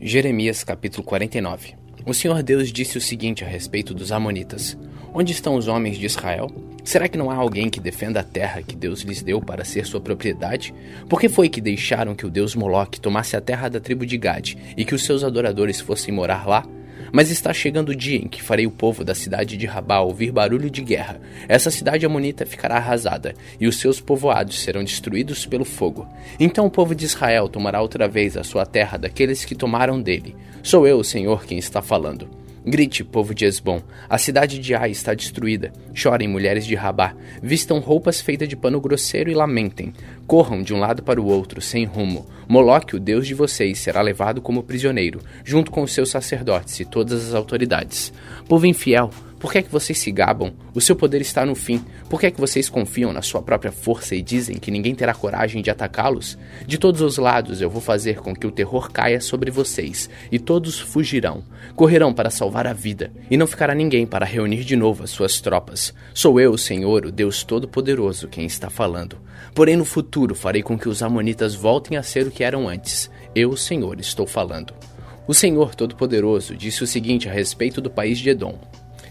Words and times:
Jeremias 0.00 0.62
capítulo 0.62 1.02
49 1.02 1.74
O 2.06 2.14
Senhor 2.14 2.40
Deus 2.40 2.72
disse 2.72 2.96
o 2.96 3.00
seguinte 3.00 3.44
a 3.44 3.48
respeito 3.48 3.92
dos 3.92 4.12
Amonitas: 4.12 4.78
Onde 5.12 5.32
estão 5.32 5.56
os 5.56 5.66
homens 5.66 5.98
de 5.98 6.06
Israel? 6.06 6.48
Será 6.84 7.08
que 7.08 7.18
não 7.18 7.32
há 7.32 7.34
alguém 7.34 7.68
que 7.68 7.80
defenda 7.80 8.20
a 8.20 8.22
terra 8.22 8.62
que 8.62 8.76
Deus 8.76 9.00
lhes 9.00 9.22
deu 9.22 9.40
para 9.40 9.64
ser 9.64 9.84
sua 9.84 10.00
propriedade? 10.00 10.72
Por 11.08 11.20
que 11.20 11.28
foi 11.28 11.48
que 11.48 11.60
deixaram 11.60 12.14
que 12.14 12.24
o 12.24 12.30
deus 12.30 12.54
Moloque 12.54 13.00
tomasse 13.00 13.36
a 13.36 13.40
terra 13.40 13.68
da 13.68 13.80
tribo 13.80 14.06
de 14.06 14.16
Gade 14.16 14.56
e 14.76 14.84
que 14.84 14.94
os 14.94 15.02
seus 15.02 15.24
adoradores 15.24 15.80
fossem 15.80 16.14
morar 16.14 16.46
lá? 16.46 16.64
Mas 17.12 17.30
está 17.30 17.52
chegando 17.52 17.90
o 17.90 17.94
dia 17.94 18.18
em 18.18 18.28
que 18.28 18.42
farei 18.42 18.66
o 18.66 18.70
povo 18.70 19.04
da 19.04 19.14
cidade 19.14 19.56
de 19.56 19.66
Rabá 19.66 20.00
ouvir 20.00 20.30
barulho 20.30 20.70
de 20.70 20.82
guerra. 20.82 21.20
Essa 21.48 21.70
cidade 21.70 22.04
amonita 22.04 22.46
ficará 22.46 22.76
arrasada, 22.76 23.34
e 23.60 23.66
os 23.66 23.76
seus 23.76 24.00
povoados 24.00 24.60
serão 24.60 24.84
destruídos 24.84 25.46
pelo 25.46 25.64
fogo. 25.64 26.06
Então 26.38 26.66
o 26.66 26.70
povo 26.70 26.94
de 26.94 27.04
Israel 27.04 27.48
tomará 27.48 27.80
outra 27.80 28.08
vez 28.08 28.36
a 28.36 28.44
sua 28.44 28.66
terra 28.66 28.98
daqueles 28.98 29.44
que 29.44 29.54
tomaram 29.54 30.00
dele. 30.00 30.34
Sou 30.62 30.86
eu, 30.86 30.98
o 30.98 31.04
Senhor, 31.04 31.44
quem 31.44 31.58
está 31.58 31.80
falando. 31.80 32.28
Grite, 32.68 33.02
povo 33.02 33.34
de 33.34 33.46
Esbom, 33.46 33.80
a 34.10 34.18
cidade 34.18 34.58
de 34.58 34.74
Ai 34.74 34.90
está 34.90 35.14
destruída. 35.14 35.72
Chorem, 35.94 36.28
mulheres 36.28 36.66
de 36.66 36.74
Rabá, 36.74 37.14
vistam 37.42 37.78
roupas 37.78 38.20
feitas 38.20 38.46
de 38.46 38.56
pano 38.56 38.78
grosseiro 38.78 39.30
e 39.30 39.34
lamentem. 39.34 39.94
Corram 40.26 40.62
de 40.62 40.74
um 40.74 40.78
lado 40.78 41.02
para 41.02 41.18
o 41.18 41.24
outro, 41.24 41.62
sem 41.62 41.86
rumo. 41.86 42.26
Moloque, 42.46 42.94
o 42.94 43.00
deus 43.00 43.26
de 43.26 43.32
vocês, 43.32 43.78
será 43.78 44.02
levado 44.02 44.42
como 44.42 44.62
prisioneiro, 44.62 45.22
junto 45.42 45.70
com 45.70 45.82
os 45.82 45.92
seus 45.92 46.10
sacerdotes 46.10 46.78
e 46.78 46.84
todas 46.84 47.28
as 47.28 47.34
autoridades. 47.34 48.12
Povo 48.46 48.66
infiel, 48.66 49.10
por 49.38 49.52
que 49.52 49.58
é 49.58 49.62
que 49.62 49.70
vocês 49.70 49.98
se 49.98 50.10
gabam? 50.10 50.52
O 50.74 50.80
seu 50.80 50.96
poder 50.96 51.20
está 51.20 51.46
no 51.46 51.54
fim. 51.54 51.84
Por 52.10 52.18
que 52.18 52.26
é 52.26 52.30
que 52.30 52.40
vocês 52.40 52.68
confiam 52.68 53.12
na 53.12 53.22
sua 53.22 53.40
própria 53.40 53.70
força 53.70 54.16
e 54.16 54.22
dizem 54.22 54.56
que 54.56 54.70
ninguém 54.70 54.94
terá 54.94 55.14
coragem 55.14 55.62
de 55.62 55.70
atacá-los? 55.70 56.36
De 56.66 56.76
todos 56.76 57.00
os 57.00 57.18
lados 57.18 57.60
eu 57.60 57.70
vou 57.70 57.80
fazer 57.80 58.16
com 58.16 58.34
que 58.34 58.46
o 58.46 58.50
terror 58.50 58.90
caia 58.90 59.20
sobre 59.20 59.50
vocês, 59.50 60.10
e 60.32 60.38
todos 60.38 60.80
fugirão. 60.80 61.44
Correrão 61.76 62.12
para 62.12 62.30
salvar 62.30 62.66
a 62.66 62.72
vida, 62.72 63.12
e 63.30 63.36
não 63.36 63.46
ficará 63.46 63.74
ninguém 63.74 64.06
para 64.06 64.26
reunir 64.26 64.64
de 64.64 64.74
novo 64.74 65.04
as 65.04 65.10
suas 65.10 65.40
tropas. 65.40 65.94
Sou 66.12 66.40
eu, 66.40 66.58
Senhor, 66.58 67.06
o 67.06 67.12
Deus 67.12 67.44
Todo-Poderoso, 67.44 68.26
quem 68.26 68.44
está 68.44 68.68
falando. 68.68 69.18
Porém, 69.54 69.76
no 69.76 69.84
futuro 69.84 70.34
farei 70.34 70.62
com 70.62 70.76
que 70.76 70.88
os 70.88 71.02
Amonitas 71.02 71.54
voltem 71.54 71.96
a 71.96 72.02
ser 72.02 72.26
o 72.26 72.30
que 72.30 72.42
eram 72.42 72.68
antes. 72.68 73.08
Eu, 73.34 73.56
Senhor, 73.56 74.00
estou 74.00 74.26
falando. 74.26 74.74
O 75.28 75.34
Senhor 75.34 75.74
Todo-Poderoso 75.74 76.56
disse 76.56 76.82
o 76.82 76.86
seguinte 76.86 77.28
a 77.28 77.32
respeito 77.32 77.80
do 77.80 77.90
país 77.90 78.18
de 78.18 78.30
Edom. 78.30 78.58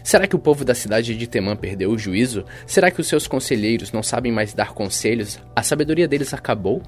Será 0.02 0.26
que 0.26 0.36
o 0.36 0.38
povo 0.38 0.64
da 0.64 0.74
cidade 0.74 1.16
de 1.16 1.26
Temã 1.26 1.56
perdeu 1.56 1.90
o 1.90 1.98
juízo? 1.98 2.44
Será 2.66 2.90
que 2.90 3.00
os 3.00 3.06
seus 3.06 3.26
conselheiros 3.26 3.92
não 3.92 4.02
sabem 4.02 4.32
mais 4.32 4.54
dar 4.54 4.72
conselhos? 4.72 5.38
A 5.54 5.62
sabedoria 5.62 6.08
deles 6.08 6.32
acabou? 6.32 6.82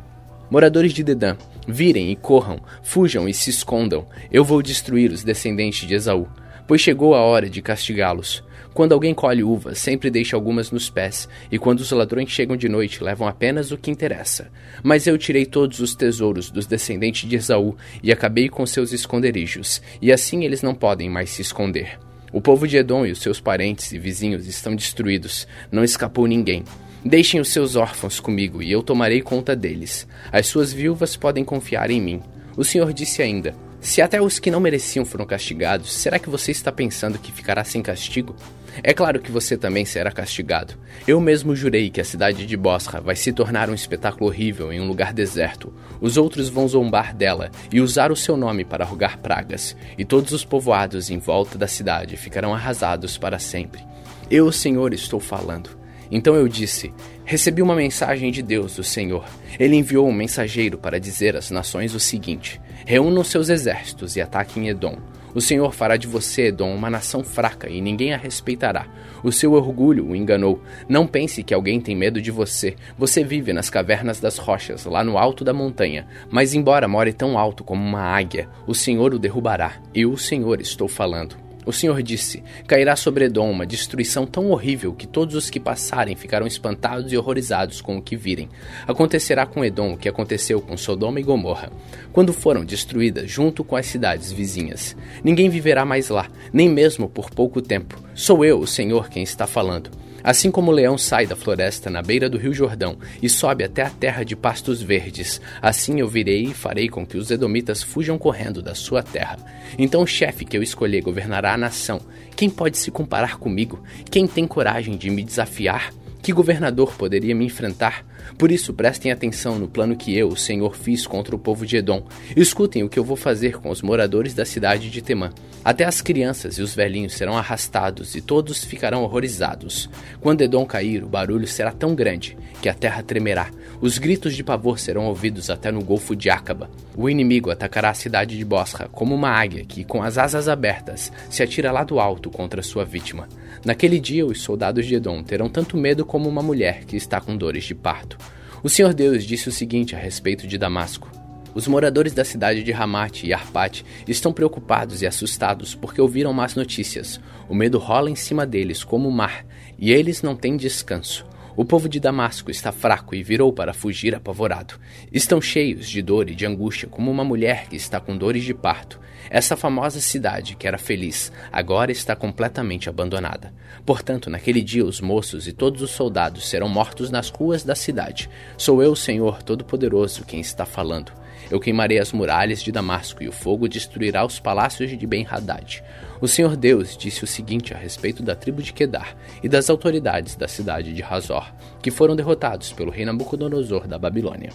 Moradores 0.51 0.93
de 0.93 1.05
Dedã, 1.05 1.37
virem 1.69 2.11
e 2.11 2.17
corram, 2.17 2.61
fujam 2.83 3.29
e 3.29 3.33
se 3.33 3.51
escondam. 3.51 4.07
Eu 4.33 4.45
vou 4.45 4.61
destruir 4.61 5.13
os 5.13 5.23
descendentes 5.23 5.87
de 5.87 5.95
Esaú, 5.95 6.27
pois 6.67 6.81
chegou 6.81 7.15
a 7.15 7.21
hora 7.21 7.49
de 7.49 7.63
castigá-los. 7.63 8.43
Quando 8.75 8.93
alguém 8.93 9.15
colhe 9.15 9.43
uvas, 9.43 9.79
sempre 9.79 10.11
deixa 10.11 10.37
algumas 10.37 10.71
nos 10.71 10.89
pés, 10.89 11.29
e 11.51 11.59
quando 11.59 11.81
os 11.81 11.91
ladrões 11.91 12.31
chegam 12.31 12.57
de 12.57 12.69
noite, 12.69 13.03
levam 13.03 13.27
apenas 13.29 13.73
o 13.73 13.79
que 13.79 13.91
interessa. 13.91 14.51
Mas 14.83 15.07
eu 15.07 15.19
tirei 15.19 15.45
todos 15.45 15.81
os 15.81 15.95
tesouros 15.95 16.51
dos 16.51 16.67
descendentes 16.67 17.29
de 17.29 17.37
Esaú 17.37 17.77
e 18.03 18.13
acabei 18.13 18.49
com 18.49 18.65
seus 18.67 18.93
esconderijos, 18.93 19.83
e 20.01 20.13
assim 20.13 20.45
eles 20.45 20.63
não 20.63 20.75
podem 20.75 21.11
mais 21.11 21.31
se 21.31 21.43
esconder. 21.43 21.99
O 22.33 22.41
povo 22.41 22.69
de 22.69 22.77
Edom 22.77 23.05
e 23.05 23.11
os 23.11 23.21
seus 23.21 23.41
parentes 23.41 23.91
e 23.93 23.99
vizinhos 23.99 24.47
estão 24.47 24.77
destruídos, 24.77 25.49
não 25.71 25.83
escapou 25.83 26.27
ninguém. 26.27 26.65
Deixem 27.05 27.41
os 27.41 27.49
seus 27.49 27.77
órfãos 27.77 28.21
comigo 28.21 28.63
e 28.63 28.71
eu 28.71 28.83
tomarei 28.83 29.21
conta 29.21 29.57
deles. 29.57 30.07
As 30.31 30.47
suas 30.47 30.73
viúvas 30.73 31.17
podem 31.17 31.45
confiar 31.45 31.91
em 31.91 32.01
mim. 32.01 32.23
O 32.57 32.65
Senhor 32.65 32.93
disse 32.93 33.23
ainda: 33.23 33.55
Se 33.81 34.03
até 34.03 34.21
os 34.21 34.39
que 34.39 34.51
não 34.51 34.61
mereciam 34.61 35.07
foram 35.07 35.25
castigados, 35.25 35.91
será 35.93 36.19
que 36.19 36.29
você 36.29 36.51
está 36.51 36.71
pensando 36.71 37.19
que 37.19 37.33
ficará 37.33 37.65
sem 37.65 37.83
castigo? 37.83 38.37
É 38.83 38.93
claro 38.93 39.21
que 39.21 39.33
você 39.33 39.57
também 39.57 39.87
será 39.87 40.13
castigado. 40.13 40.75
Eu 41.09 41.19
mesmo 41.19 41.57
jurei 41.57 41.89
que 41.89 42.01
a 42.01 42.05
cidade 42.05 42.47
de 42.47 42.57
Bosra 42.59 43.01
vai 43.01 43.17
se 43.17 43.33
tornar 43.33 43.71
um 43.71 43.75
espetáculo 43.75 44.27
horrível 44.27 44.71
em 44.71 44.81
um 44.81 44.87
lugar 44.87 45.15
deserto. 45.15 45.73
Os 45.99 46.19
outros 46.19 46.51
vão 46.51 46.69
zombar 46.69 47.15
dela 47.17 47.51
e 47.73 47.81
usar 47.81 48.13
o 48.13 48.17
seu 48.17 48.37
nome 48.37 48.67
para 48.67 48.85
rogar 48.85 49.19
pragas, 49.19 49.75
e 49.97 50.05
todos 50.05 50.33
os 50.33 50.45
povoados 50.45 51.11
em 51.11 51.19
volta 51.19 51.57
da 51.57 51.67
cidade 51.67 52.19
ficarão 52.19 52.55
arrasados 52.55 53.17
para 53.17 53.39
sempre. 53.39 53.83
Eu, 54.31 54.53
Senhor, 54.53 54.93
estou 54.93 55.19
falando. 55.19 55.80
Então 56.11 56.35
eu 56.35 56.49
disse: 56.49 56.93
Recebi 57.25 57.63
uma 57.63 57.75
mensagem 57.75 58.31
de 58.33 58.43
Deus, 58.43 58.79
o 58.79 58.85
Senhor. 58.85 59.25
Ele 59.59 59.77
enviou 59.77 60.09
um 60.09 60.13
mensageiro 60.13 60.77
para 60.79 60.99
dizer 60.99 61.37
às 61.37 61.51
nações 61.51 61.95
o 61.95 62.01
seguinte: 62.01 62.61
Reúnam 62.85 63.23
seus 63.23 63.49
exércitos 63.49 64.17
e 64.17 64.21
ataquem 64.21 64.69
Edom. 64.69 64.97
O 65.33 65.41
Senhor 65.41 65.73
fará 65.73 65.97
de 65.97 66.09
você, 66.09 66.47
Edom, 66.47 66.75
uma 66.75 66.91
nação 66.91 67.23
fraca 67.23 67.69
e 67.69 67.81
ninguém 67.81 68.13
a 68.13 68.17
respeitará. 68.17 68.89
O 69.23 69.31
seu 69.31 69.53
orgulho 69.53 70.09
o 70.09 70.17
enganou. 70.17 70.61
Não 70.89 71.07
pense 71.07 71.45
que 71.45 71.55
alguém 71.55 71.81
tem 71.81 71.95
medo 71.95 72.21
de 72.21 72.33
você. 72.33 72.75
Você 72.99 73.23
vive 73.23 73.53
nas 73.53 73.71
cavernas 73.71 74.19
das 74.19 74.39
rochas, 74.39 74.87
lá 74.87 75.05
no 75.05 75.17
alto 75.17 75.45
da 75.45 75.53
montanha. 75.53 76.07
Mas, 76.31 76.53
embora 76.53 76.89
more 76.89 77.13
tão 77.13 77.39
alto 77.39 77.63
como 77.63 77.81
uma 77.81 78.03
águia, 78.03 78.49
o 78.67 78.75
Senhor 78.75 79.15
o 79.15 79.19
derrubará. 79.21 79.75
Eu, 79.95 80.11
o 80.11 80.19
Senhor, 80.19 80.61
estou 80.61 80.89
falando. 80.89 81.50
O 81.67 81.73
Senhor 81.73 82.03
disse: 82.03 82.43
Cairá 82.67 82.97
sobre 82.97 83.27
Edom 83.27 83.51
uma 83.51 83.67
destruição 83.67 84.27
tão 84.27 84.51
horrível 84.51 84.95
que 84.95 85.07
todos 85.07 85.35
os 85.35 85.51
que 85.51 85.61
passarem 85.61 86.17
ficarão 86.17 86.47
espantados 86.47 87.13
e 87.13 87.17
horrorizados 87.17 87.81
com 87.81 87.97
o 87.97 88.03
que 88.03 88.17
virem. 88.17 88.49
Acontecerá 88.87 89.47
com 89.47 89.65
Edom 89.65 89.93
o 89.93 89.97
que 89.97 90.09
aconteceu 90.09 90.61
com 90.61 90.77
Sodoma 90.77 91.21
e 91.21 91.23
Gomorra, 91.23 91.71
quando 92.13 92.33
foram 92.33 92.65
destruídas 92.65 93.31
junto 93.31 93.63
com 93.63 93.77
as 93.77 93.87
cidades 93.87 94.33
vizinhas. 94.33 94.97
Ninguém 95.23 95.49
viverá 95.49 95.85
mais 95.85 96.09
lá, 96.09 96.29
nem 96.53 96.69
mesmo 96.69 97.09
por 97.09 97.31
pouco 97.31 97.61
tempo. 97.61 98.03
Sou 98.15 98.45
eu, 98.45 98.59
o 98.59 98.67
Senhor, 98.67 99.09
quem 99.09 99.23
está 99.23 99.47
falando. 99.47 99.91
Assim 100.23 100.51
como 100.51 100.71
o 100.71 100.75
leão 100.75 100.99
sai 100.99 101.27
da 101.27 101.37
floresta 101.37 101.89
na 101.89 102.03
beira 102.03 102.29
do 102.29 102.39
rio 102.39 102.53
Jordão 102.53 102.99
e 103.23 103.29
sobe 103.29 103.65
até 103.65 103.83
a 103.83 103.91
terra 103.91 104.25
de 104.25 104.37
pastos 104.37 104.83
verdes, 104.83 105.41
assim 105.61 106.01
eu 106.01 106.09
virei 106.09 106.45
e 106.45 106.55
farei 106.55 106.89
com 106.89 107.07
que 107.07 107.17
os 107.17 107.31
edomitas 107.31 107.83
fujam 107.83 108.19
correndo 108.19 108.63
da 108.63 108.75
sua 108.75 109.03
terra. 109.03 109.39
Então 109.79 110.03
o 110.03 110.07
chefe 110.07 110.45
que 110.45 110.57
eu 110.57 110.63
escolher 110.63 111.03
governará 111.03 111.55
a 111.55 111.59
nação. 111.59 112.01
Quem 112.37 112.49
pode 112.49 112.79
se 112.79 112.91
comparar 112.91 113.39
comigo? 113.39 113.83
Quem 114.11 114.27
tem 114.27 114.47
coragem 114.47 114.97
de 114.97 115.11
me 115.11 115.23
desafiar? 115.23 115.93
Que 116.23 116.33
governador 116.33 116.95
poderia 116.97 117.35
me 117.35 117.47
enfrentar? 117.47 118.05
Por 118.37 118.53
isso, 118.53 118.75
prestem 118.75 119.11
atenção 119.11 119.59
no 119.59 119.67
plano 119.67 119.97
que 119.97 120.15
eu, 120.15 120.29
o 120.29 120.37
Senhor, 120.37 120.77
fiz 120.77 121.07
contra 121.07 121.35
o 121.35 121.39
povo 121.39 121.65
de 121.65 121.79
Edom. 121.79 122.05
Escutem 122.37 122.83
o 122.83 122.91
que 122.91 122.99
eu 122.99 123.05
vou 123.05 123.17
fazer 123.17 123.59
com 123.59 123.71
os 123.71 123.81
moradores 123.81 124.35
da 124.35 124.45
cidade 124.45 124.91
de 124.91 125.01
Temã. 125.01 125.31
Até 125.65 125.85
as 125.85 126.03
crianças 126.03 126.59
e 126.59 126.63
os 126.63 126.75
velhinhos 126.75 127.15
serão 127.15 127.37
arrastados 127.37 128.15
e 128.15 128.21
todos 128.21 128.65
ficarão 128.65 129.03
horrorizados. 129.03 129.89
Quando 130.21 130.43
Edom 130.43 130.67
cair, 130.67 131.03
o 131.03 131.09
barulho 131.09 131.47
será 131.47 131.73
tão 131.73 131.95
grande 131.95 132.37
que 132.61 132.69
a 132.69 132.75
terra 132.75 133.03
tremerá. 133.03 133.51
Os 133.81 133.97
gritos 133.97 134.37
de 134.37 134.45
pavor 134.45 134.79
serão 134.79 135.07
ouvidos 135.07 135.49
até 135.49 135.73
no 135.73 135.83
Golfo 135.83 136.15
de 136.15 136.29
Acaba. 136.29 136.71
O 136.95 137.09
inimigo 137.09 137.51
atacará 137.51 137.91
a 137.91 137.95
cidade 137.95 138.37
de 138.37 138.45
Bosra 138.45 138.89
como 138.93 139.15
uma 139.15 139.31
águia 139.31 139.65
que, 139.65 139.85
com 139.85 140.03
as 140.03 140.19
asas 140.19 140.49
abertas, 140.49 141.11
se 141.31 141.43
atira 141.43 141.73
lá 141.73 141.83
do 141.83 141.99
alto 141.99 142.31
contra 142.31 142.63
sua 142.63 142.85
vítima. 142.85 143.27
Naquele 143.65 143.99
dia, 143.99 144.25
os 144.25 144.43
soldados 144.43 144.87
de 144.87 144.95
Edom 144.95 145.23
terão 145.23 145.49
tanto 145.49 145.77
medo 145.77 146.05
como 146.11 146.29
uma 146.29 146.43
mulher 146.43 146.85
que 146.87 146.97
está 146.97 147.21
com 147.21 147.37
dores 147.37 147.63
de 147.63 147.73
parto. 147.73 148.19
O 148.65 148.69
Senhor 148.69 148.93
Deus 148.93 149.23
disse 149.23 149.49
o 149.49 149.53
seguinte 149.53 149.95
a 149.95 149.99
respeito 149.99 150.45
de 150.45 150.59
Damasco: 150.59 151.09
Os 151.55 151.69
moradores 151.69 152.13
da 152.13 152.25
cidade 152.25 152.65
de 152.65 152.73
Ramate 152.73 153.29
e 153.29 153.33
Arpate 153.33 153.85
estão 154.09 154.33
preocupados 154.33 155.03
e 155.03 155.07
assustados 155.07 155.73
porque 155.73 156.01
ouviram 156.01 156.33
más 156.33 156.57
notícias. 156.57 157.21
O 157.49 157.55
medo 157.55 157.79
rola 157.79 158.11
em 158.11 158.17
cima 158.17 158.45
deles 158.45 158.83
como 158.83 159.09
o 159.09 159.13
mar, 159.13 159.47
e 159.79 159.93
eles 159.93 160.21
não 160.21 160.35
têm 160.35 160.57
descanso. 160.57 161.25
O 161.57 161.65
povo 161.65 161.89
de 161.89 162.01
Damasco 162.01 162.51
está 162.51 162.73
fraco 162.73 163.15
e 163.15 163.23
virou 163.23 163.53
para 163.53 163.73
fugir 163.73 164.13
apavorado. 164.13 164.81
Estão 165.13 165.41
cheios 165.41 165.89
de 165.89 166.03
dor 166.03 166.29
e 166.29 166.35
de 166.35 166.45
angústia, 166.45 166.89
como 166.89 167.09
uma 167.09 167.23
mulher 167.23 167.69
que 167.69 167.77
está 167.77 168.01
com 168.01 168.17
dores 168.17 168.43
de 168.43 168.53
parto. 168.53 168.99
Essa 169.29 169.57
famosa 169.57 170.01
cidade, 170.01 170.57
que 170.57 170.67
era 170.67 170.79
feliz, 170.79 171.33
agora 171.53 171.93
está 171.93 172.17
completamente 172.17 172.89
abandonada. 172.89 173.53
Portanto, 173.85 174.31
naquele 174.31 174.63
dia 174.63 174.85
os 174.85 175.01
moços 175.01 175.47
e 175.47 175.53
todos 175.53 175.83
os 175.83 175.91
soldados 175.91 176.49
serão 176.49 176.69
mortos 176.69 177.11
nas 177.11 177.29
ruas 177.29 177.63
da 177.65 177.75
cidade. 177.75 178.31
Sou 178.57 178.83
eu, 178.83 178.97
Senhor 178.97 179.43
Todo-Poderoso, 179.43 180.25
quem 180.25 180.41
está 180.41 180.65
falando. 180.65 181.13
Eu 181.51 181.59
queimarei 181.59 181.99
as 181.99 182.13
muralhas 182.13 182.63
de 182.63 182.71
Damasco 182.71 183.23
e 183.23 183.29
o 183.29 183.33
fogo 183.33 183.69
destruirá 183.69 184.25
os 184.25 184.39
palácios 184.39 184.97
de 184.97 185.07
Ben-Hadad. 185.07 185.83
O 186.21 186.29
Senhor 186.29 186.57
Deus 186.57 186.97
disse 186.97 187.25
o 187.25 187.27
seguinte 187.27 187.75
a 187.75 187.77
respeito 187.77 188.23
da 188.23 188.37
tribo 188.37 188.63
de 188.63 188.73
Quedar 188.73 189.17
e 189.43 189.49
das 189.49 189.69
autoridades 189.69 190.37
da 190.37 190.47
cidade 190.47 190.93
de 190.93 191.03
Razor, 191.03 191.53
que 191.83 191.91
foram 191.91 192.15
derrotados 192.15 192.73
pelo 192.73 192.91
rei 192.91 193.05
Nabucodonosor 193.05 193.89
da 193.89 193.99
Babilônia. 193.99 194.51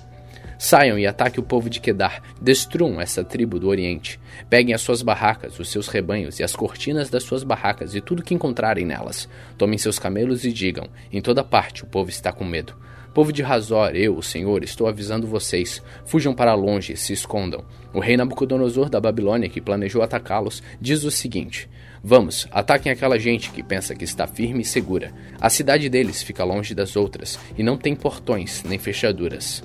Saiam 0.57 0.98
e 0.98 1.06
ataquem 1.06 1.44
o 1.44 1.46
povo 1.46 1.69
de 1.69 1.80
Quedar, 1.80 2.22
destruam 2.42 3.02
essa 3.02 3.24
tribo 3.24 3.60
do 3.60 3.68
Oriente. 3.68 4.19
Peguem 4.50 4.74
as 4.74 4.81
suas 4.81 5.02
barracas, 5.02 5.60
os 5.60 5.69
seus 5.69 5.88
rebanhos 5.88 6.40
e 6.40 6.44
as 6.44 6.56
cortinas 6.56 7.10
das 7.10 7.24
suas 7.24 7.44
barracas 7.44 7.94
e 7.94 8.02
tudo 8.02 8.24
que 8.24 8.34
encontrarem 8.34 8.86
nelas. 8.86 9.28
Tomem 9.57 9.78
seus 9.78 10.00
camelos 10.00 10.46
e 10.46 10.52
digam: 10.52 10.88
em 11.12 11.22
toda 11.22 11.44
parte 11.44 11.84
o 11.84 11.88
povo 11.88 12.10
está 12.10 12.31
com 12.31 12.46
medo. 12.46 12.75
Povo 13.16 13.31
de 13.31 13.42
Razor, 13.42 13.96
eu, 13.96 14.18
o 14.18 14.22
Senhor, 14.22 14.62
estou 14.62 14.88
avisando 14.88 15.25
vocês. 15.25 15.81
Fujam 16.06 16.36
para 16.36 16.54
longe, 16.54 16.98
se 16.98 17.13
escondam. 17.13 17.63
O 17.94 18.01
rei 18.01 18.18
Nabucodonosor 18.18 18.90
da 18.90 19.00
Babilônia, 19.00 19.48
que 19.48 19.62
planejou 19.62 20.01
atacá-los, 20.01 20.62
diz 20.81 21.06
o 21.06 21.12
seguinte: 21.12 21.69
Vamos, 22.04 22.46
ataquem 22.51 22.92
aquela 22.92 23.18
gente 23.18 23.51
que 23.51 23.63
pensa 23.63 23.96
que 23.96 24.04
está 24.04 24.28
firme 24.28 24.63
e 24.63 24.66
segura. 24.66 25.13
A 25.40 25.50
cidade 25.50 25.88
deles 25.88 26.22
fica 26.22 26.44
longe 26.44 26.75
das 26.75 26.98
outras 26.98 27.40
e 27.58 27.63
não 27.63 27.78
tem 27.78 27.96
portões 27.96 28.63
nem 28.63 28.78
fechaduras. 28.78 29.63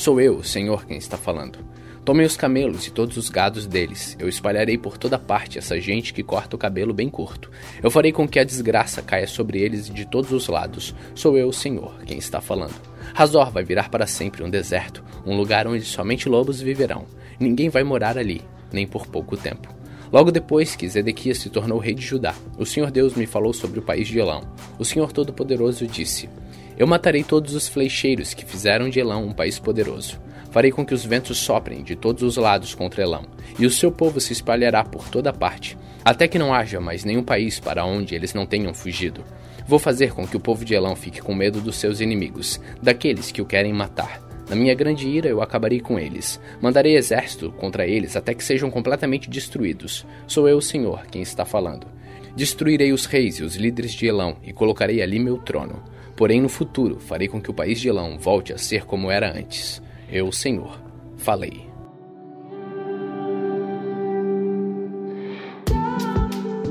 Sou 0.00 0.18
eu, 0.18 0.42
Senhor, 0.42 0.86
quem 0.86 0.96
está 0.96 1.18
falando. 1.18 1.58
Tomem 2.06 2.24
os 2.24 2.34
camelos 2.34 2.86
e 2.86 2.90
todos 2.90 3.18
os 3.18 3.28
gados 3.28 3.66
deles. 3.66 4.16
Eu 4.18 4.30
espalharei 4.30 4.78
por 4.78 4.96
toda 4.96 5.18
parte 5.18 5.58
essa 5.58 5.78
gente 5.78 6.14
que 6.14 6.22
corta 6.22 6.56
o 6.56 6.58
cabelo 6.58 6.94
bem 6.94 7.10
curto. 7.10 7.50
Eu 7.82 7.90
farei 7.90 8.10
com 8.10 8.26
que 8.26 8.38
a 8.38 8.44
desgraça 8.44 9.02
caia 9.02 9.26
sobre 9.26 9.60
eles 9.60 9.90
de 9.90 10.06
todos 10.06 10.32
os 10.32 10.48
lados. 10.48 10.94
Sou 11.14 11.36
eu, 11.36 11.52
Senhor, 11.52 12.00
quem 12.06 12.16
está 12.16 12.40
falando. 12.40 12.72
Razor 13.12 13.50
vai 13.50 13.62
virar 13.62 13.90
para 13.90 14.06
sempre 14.06 14.42
um 14.42 14.48
deserto, 14.48 15.04
um 15.26 15.36
lugar 15.36 15.66
onde 15.66 15.84
somente 15.84 16.30
lobos 16.30 16.62
viverão. 16.62 17.04
Ninguém 17.38 17.68
vai 17.68 17.84
morar 17.84 18.16
ali, 18.16 18.40
nem 18.72 18.86
por 18.86 19.06
pouco 19.06 19.36
tempo. 19.36 19.68
Logo 20.10 20.32
depois 20.32 20.74
que 20.74 20.88
Zedequias 20.88 21.36
se 21.36 21.50
tornou 21.50 21.78
rei 21.78 21.92
de 21.92 22.00
Judá, 22.00 22.34
o 22.56 22.64
Senhor 22.64 22.90
Deus 22.90 23.14
me 23.16 23.26
falou 23.26 23.52
sobre 23.52 23.78
o 23.78 23.82
país 23.82 24.08
de 24.08 24.18
Elão. 24.18 24.50
O 24.78 24.84
Senhor 24.84 25.12
Todo-Poderoso 25.12 25.86
disse: 25.86 26.26
Eu 26.80 26.86
matarei 26.86 27.22
todos 27.22 27.54
os 27.54 27.68
flecheiros 27.68 28.32
que 28.32 28.42
fizeram 28.42 28.88
de 28.88 28.98
Elão 28.98 29.26
um 29.26 29.34
país 29.34 29.58
poderoso. 29.58 30.18
Farei 30.50 30.70
com 30.70 30.82
que 30.82 30.94
os 30.94 31.04
ventos 31.04 31.36
soprem 31.36 31.82
de 31.82 31.94
todos 31.94 32.22
os 32.22 32.38
lados 32.38 32.74
contra 32.74 33.02
Elão, 33.02 33.26
e 33.58 33.66
o 33.66 33.70
seu 33.70 33.92
povo 33.92 34.18
se 34.18 34.32
espalhará 34.32 34.82
por 34.82 35.06
toda 35.10 35.30
parte, 35.30 35.76
até 36.02 36.26
que 36.26 36.38
não 36.38 36.54
haja 36.54 36.80
mais 36.80 37.04
nenhum 37.04 37.22
país 37.22 37.60
para 37.60 37.84
onde 37.84 38.14
eles 38.14 38.32
não 38.32 38.46
tenham 38.46 38.72
fugido. 38.72 39.22
Vou 39.68 39.78
fazer 39.78 40.14
com 40.14 40.26
que 40.26 40.38
o 40.38 40.40
povo 40.40 40.64
de 40.64 40.72
Elão 40.72 40.96
fique 40.96 41.20
com 41.20 41.34
medo 41.34 41.60
dos 41.60 41.76
seus 41.76 42.00
inimigos, 42.00 42.58
daqueles 42.82 43.30
que 43.30 43.42
o 43.42 43.46
querem 43.46 43.74
matar. 43.74 44.18
Na 44.48 44.56
minha 44.56 44.74
grande 44.74 45.06
ira 45.06 45.28
eu 45.28 45.42
acabarei 45.42 45.80
com 45.80 45.98
eles. 45.98 46.40
Mandarei 46.62 46.96
exército 46.96 47.52
contra 47.52 47.86
eles 47.86 48.16
até 48.16 48.32
que 48.32 48.42
sejam 48.42 48.70
completamente 48.70 49.28
destruídos. 49.28 50.06
Sou 50.26 50.48
eu, 50.48 50.56
o 50.56 50.62
Senhor, 50.62 51.04
quem 51.10 51.20
está 51.20 51.44
falando. 51.44 51.86
Destruirei 52.34 52.90
os 52.90 53.04
reis 53.04 53.34
e 53.36 53.42
os 53.42 53.54
líderes 53.54 53.92
de 53.92 54.06
Elão 54.06 54.38
e 54.42 54.50
colocarei 54.50 55.02
ali 55.02 55.18
meu 55.18 55.36
trono. 55.36 55.82
Porém, 56.20 56.38
no 56.38 56.50
futuro, 56.50 57.00
farei 57.00 57.28
com 57.28 57.40
que 57.40 57.50
o 57.50 57.54
país 57.54 57.80
de 57.80 57.88
Elão 57.88 58.18
volte 58.18 58.52
a 58.52 58.58
ser 58.58 58.84
como 58.84 59.10
era 59.10 59.34
antes. 59.34 59.80
Eu, 60.12 60.30
Senhor, 60.30 60.78
falei. 61.16 61.66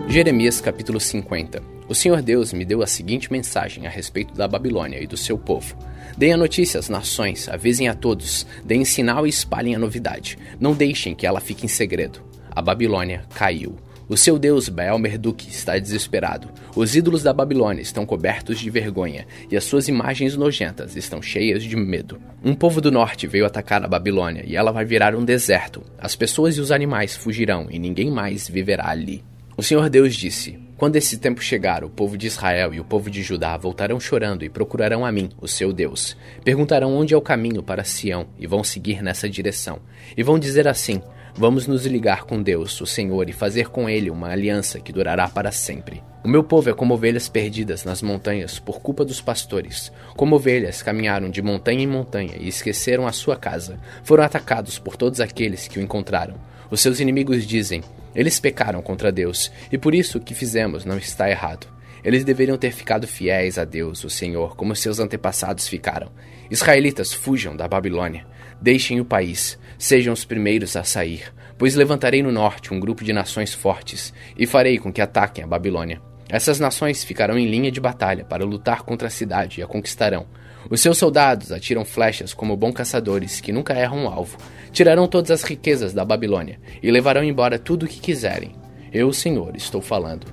Jeremias 0.07 0.61
capítulo 0.61 0.99
50 0.99 1.63
O 1.87 1.95
Senhor 1.95 2.21
Deus 2.21 2.53
me 2.53 2.63
deu 2.63 2.83
a 2.83 2.85
seguinte 2.85 3.31
mensagem 3.31 3.87
a 3.87 3.89
respeito 3.89 4.35
da 4.35 4.47
Babilônia 4.47 5.01
e 5.01 5.07
do 5.07 5.17
seu 5.17 5.35
povo. 5.35 5.75
Deem 6.15 6.33
a 6.33 6.37
notícia 6.37 6.79
às 6.79 6.87
nações, 6.87 7.49
avisem 7.49 7.87
a 7.87 7.95
todos, 7.95 8.45
deem 8.63 8.85
sinal 8.85 9.25
e 9.25 9.31
espalhem 9.31 9.73
a 9.73 9.79
novidade. 9.79 10.37
Não 10.59 10.75
deixem 10.75 11.15
que 11.15 11.25
ela 11.25 11.41
fique 11.41 11.65
em 11.65 11.69
segredo. 11.69 12.21
A 12.51 12.61
Babilônia 12.61 13.23
caiu. 13.33 13.77
O 14.09 14.17
seu 14.17 14.39
deus 14.39 14.67
Baal-Merduk 14.69 15.47
está 15.47 15.77
desesperado. 15.77 16.49
Os 16.75 16.95
ídolos 16.95 17.21
da 17.21 17.31
Babilônia 17.31 17.83
estão 17.83 18.07
cobertos 18.07 18.59
de 18.59 18.67
vergonha 18.67 19.27
e 19.51 19.55
as 19.55 19.63
suas 19.63 19.87
imagens 19.87 20.35
nojentas 20.35 20.95
estão 20.95 21.21
cheias 21.21 21.63
de 21.63 21.75
medo. 21.75 22.19
Um 22.43 22.55
povo 22.55 22.81
do 22.81 22.91
norte 22.91 23.27
veio 23.27 23.45
atacar 23.45 23.85
a 23.85 23.87
Babilônia 23.87 24.43
e 24.47 24.55
ela 24.55 24.71
vai 24.71 24.83
virar 24.83 25.13
um 25.13 25.23
deserto. 25.23 25.83
As 25.95 26.15
pessoas 26.15 26.57
e 26.57 26.59
os 26.59 26.71
animais 26.71 27.15
fugirão 27.15 27.67
e 27.69 27.77
ninguém 27.77 28.09
mais 28.09 28.49
viverá 28.49 28.89
ali. 28.89 29.23
O 29.55 29.61
Senhor 29.61 29.87
Deus 29.91 30.15
disse: 30.15 30.57
Quando 30.75 30.95
esse 30.95 31.19
tempo 31.19 31.39
chegar, 31.39 31.83
o 31.83 31.89
povo 31.89 32.17
de 32.17 32.25
Israel 32.25 32.73
e 32.73 32.79
o 32.79 32.85
povo 32.85 33.11
de 33.11 33.21
Judá 33.21 33.57
voltarão 33.57 33.99
chorando 33.99 34.43
e 34.43 34.49
procurarão 34.49 35.05
a 35.05 35.11
mim, 35.11 35.29
o 35.39 35.47
seu 35.47 35.71
Deus. 35.71 36.17
Perguntarão 36.43 36.95
onde 36.95 37.13
é 37.13 37.17
o 37.17 37.21
caminho 37.21 37.61
para 37.61 37.83
Sião 37.83 38.25
e 38.39 38.47
vão 38.47 38.63
seguir 38.63 39.03
nessa 39.03 39.29
direção. 39.29 39.79
E 40.17 40.23
vão 40.23 40.39
dizer 40.39 40.67
assim: 40.67 40.99
Vamos 41.39 41.67
nos 41.67 41.85
ligar 41.85 42.25
com 42.25 42.43
Deus, 42.43 42.81
o 42.81 42.85
Senhor, 42.85 43.29
e 43.29 43.31
fazer 43.31 43.69
com 43.69 43.89
Ele 43.89 44.09
uma 44.09 44.27
aliança 44.27 44.77
que 44.77 44.91
durará 44.91 45.29
para 45.29 45.53
sempre. 45.53 46.03
O 46.21 46.27
meu 46.27 46.43
povo 46.43 46.69
é 46.69 46.73
como 46.73 46.93
ovelhas 46.93 47.29
perdidas 47.29 47.85
nas 47.85 48.01
montanhas 48.01 48.59
por 48.59 48.81
culpa 48.81 49.05
dos 49.05 49.21
pastores. 49.21 49.89
Como 50.17 50.35
ovelhas 50.35 50.83
caminharam 50.83 51.29
de 51.29 51.41
montanha 51.41 51.81
em 51.81 51.87
montanha 51.87 52.33
e 52.37 52.49
esqueceram 52.49 53.07
a 53.07 53.13
sua 53.13 53.37
casa. 53.37 53.79
Foram 54.03 54.25
atacados 54.25 54.77
por 54.77 54.97
todos 54.97 55.21
aqueles 55.21 55.65
que 55.65 55.79
o 55.79 55.81
encontraram. 55.81 56.35
Os 56.69 56.81
seus 56.81 56.99
inimigos 56.99 57.47
dizem: 57.47 57.81
Eles 58.13 58.37
pecaram 58.37 58.81
contra 58.81 59.09
Deus, 59.09 59.49
e 59.71 59.77
por 59.77 59.95
isso 59.95 60.17
o 60.17 60.21
que 60.21 60.33
fizemos 60.33 60.83
não 60.83 60.97
está 60.97 61.29
errado. 61.29 61.67
Eles 62.03 62.25
deveriam 62.25 62.57
ter 62.57 62.73
ficado 62.73 63.07
fiéis 63.07 63.57
a 63.57 63.63
Deus, 63.63 64.03
o 64.03 64.09
Senhor, 64.09 64.57
como 64.57 64.75
seus 64.75 64.99
antepassados 64.99 65.69
ficaram. 65.69 66.11
Israelitas, 66.51 67.13
fujam 67.13 67.55
da 67.55 67.65
Babilônia. 67.65 68.25
Deixem 68.61 68.99
o 68.99 69.05
país, 69.05 69.57
sejam 69.79 70.13
os 70.13 70.25
primeiros 70.25 70.75
a 70.75 70.83
sair, 70.83 71.33
pois 71.57 71.73
levantarei 71.73 72.21
no 72.21 72.31
norte 72.31 72.73
um 72.73 72.79
grupo 72.79 73.03
de 73.03 73.13
nações 73.13 73.53
fortes 73.53 74.13
e 74.37 74.45
farei 74.45 74.77
com 74.77 74.93
que 74.93 75.01
ataquem 75.01 75.43
a 75.43 75.47
Babilônia. 75.47 76.01
Essas 76.29 76.59
nações 76.59 77.03
ficarão 77.03 77.39
em 77.39 77.49
linha 77.49 77.71
de 77.71 77.79
batalha 77.79 78.23
para 78.23 78.45
lutar 78.45 78.83
contra 78.83 79.07
a 79.07 79.11
cidade 79.11 79.59
e 79.59 79.63
a 79.63 79.67
conquistarão. 79.67 80.27
Os 80.69 80.81
seus 80.81 80.97
soldados 80.97 81.51
atiram 81.51 81.83
flechas 81.83 82.33
como 82.33 82.55
bons 82.55 82.73
caçadores 82.73 83.41
que 83.41 83.51
nunca 83.51 83.73
erram 83.73 84.03
um 84.03 84.07
alvo. 84.07 84.37
Tirarão 84.71 85.07
todas 85.07 85.31
as 85.31 85.43
riquezas 85.43 85.93
da 85.93 86.05
Babilônia 86.05 86.59
e 86.83 86.91
levarão 86.91 87.23
embora 87.23 87.57
tudo 87.57 87.83
o 87.83 87.87
que 87.87 87.99
quiserem. 87.99 88.55
Eu, 88.93 89.11
Senhor, 89.13 89.55
estou 89.55 89.81
falando. 89.81 90.27